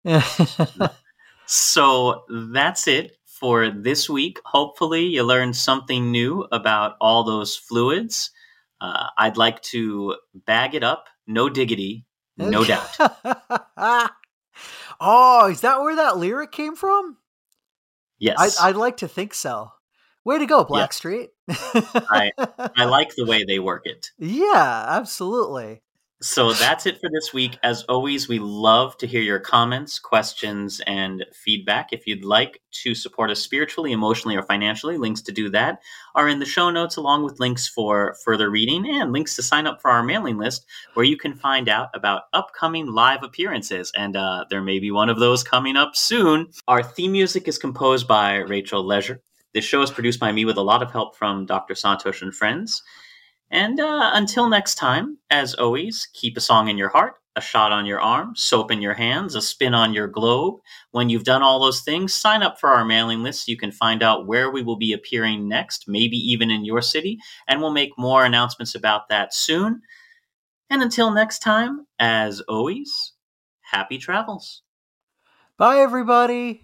[0.04, 0.88] yeah, yeah.
[1.46, 4.40] so that's it for this week.
[4.44, 8.32] Hopefully, you learned something new about all those fluids.
[8.82, 12.06] Uh, I'd like to bag it up, no diggity,
[12.38, 12.90] no doubt.
[15.00, 17.18] oh, is that where that lyric came from?
[18.18, 18.58] Yes.
[18.60, 19.72] I, would like to think so.
[20.26, 21.30] Way to go, Blackstreet.
[21.50, 24.12] I, I like the way they work it.
[24.18, 25.83] Yeah, absolutely.
[26.24, 27.60] So that's it for this week.
[27.64, 31.92] As always, we love to hear your comments, questions, and feedback.
[31.92, 35.82] If you'd like to support us spiritually, emotionally, or financially, links to do that
[36.16, 39.68] are in the show notes, along with links for further reading and links to sign
[39.68, 43.92] up for our mailing list, where you can find out about upcoming live appearances.
[43.94, 46.48] And uh, there may be one of those coming up soon.
[46.70, 49.22] Our theme music is composed by Rachel Leisure.
[49.54, 51.74] This show is produced by me with a lot of help from Dr.
[51.74, 52.82] Santhosh and friends.
[53.54, 57.72] And uh, until next time, as always, keep a song in your heart, a shot
[57.72, 60.56] on your arm, soap in your hands, a spin on your globe.
[60.90, 63.48] When you've done all those things, sign up for our mailing list.
[63.48, 67.20] You can find out where we will be appearing next, maybe even in your city,
[67.48, 69.82] and we'll make more announcements about that soon.
[70.72, 73.14] And until next time, as always,
[73.62, 74.64] happy travels.
[75.60, 76.64] Bye, everybody.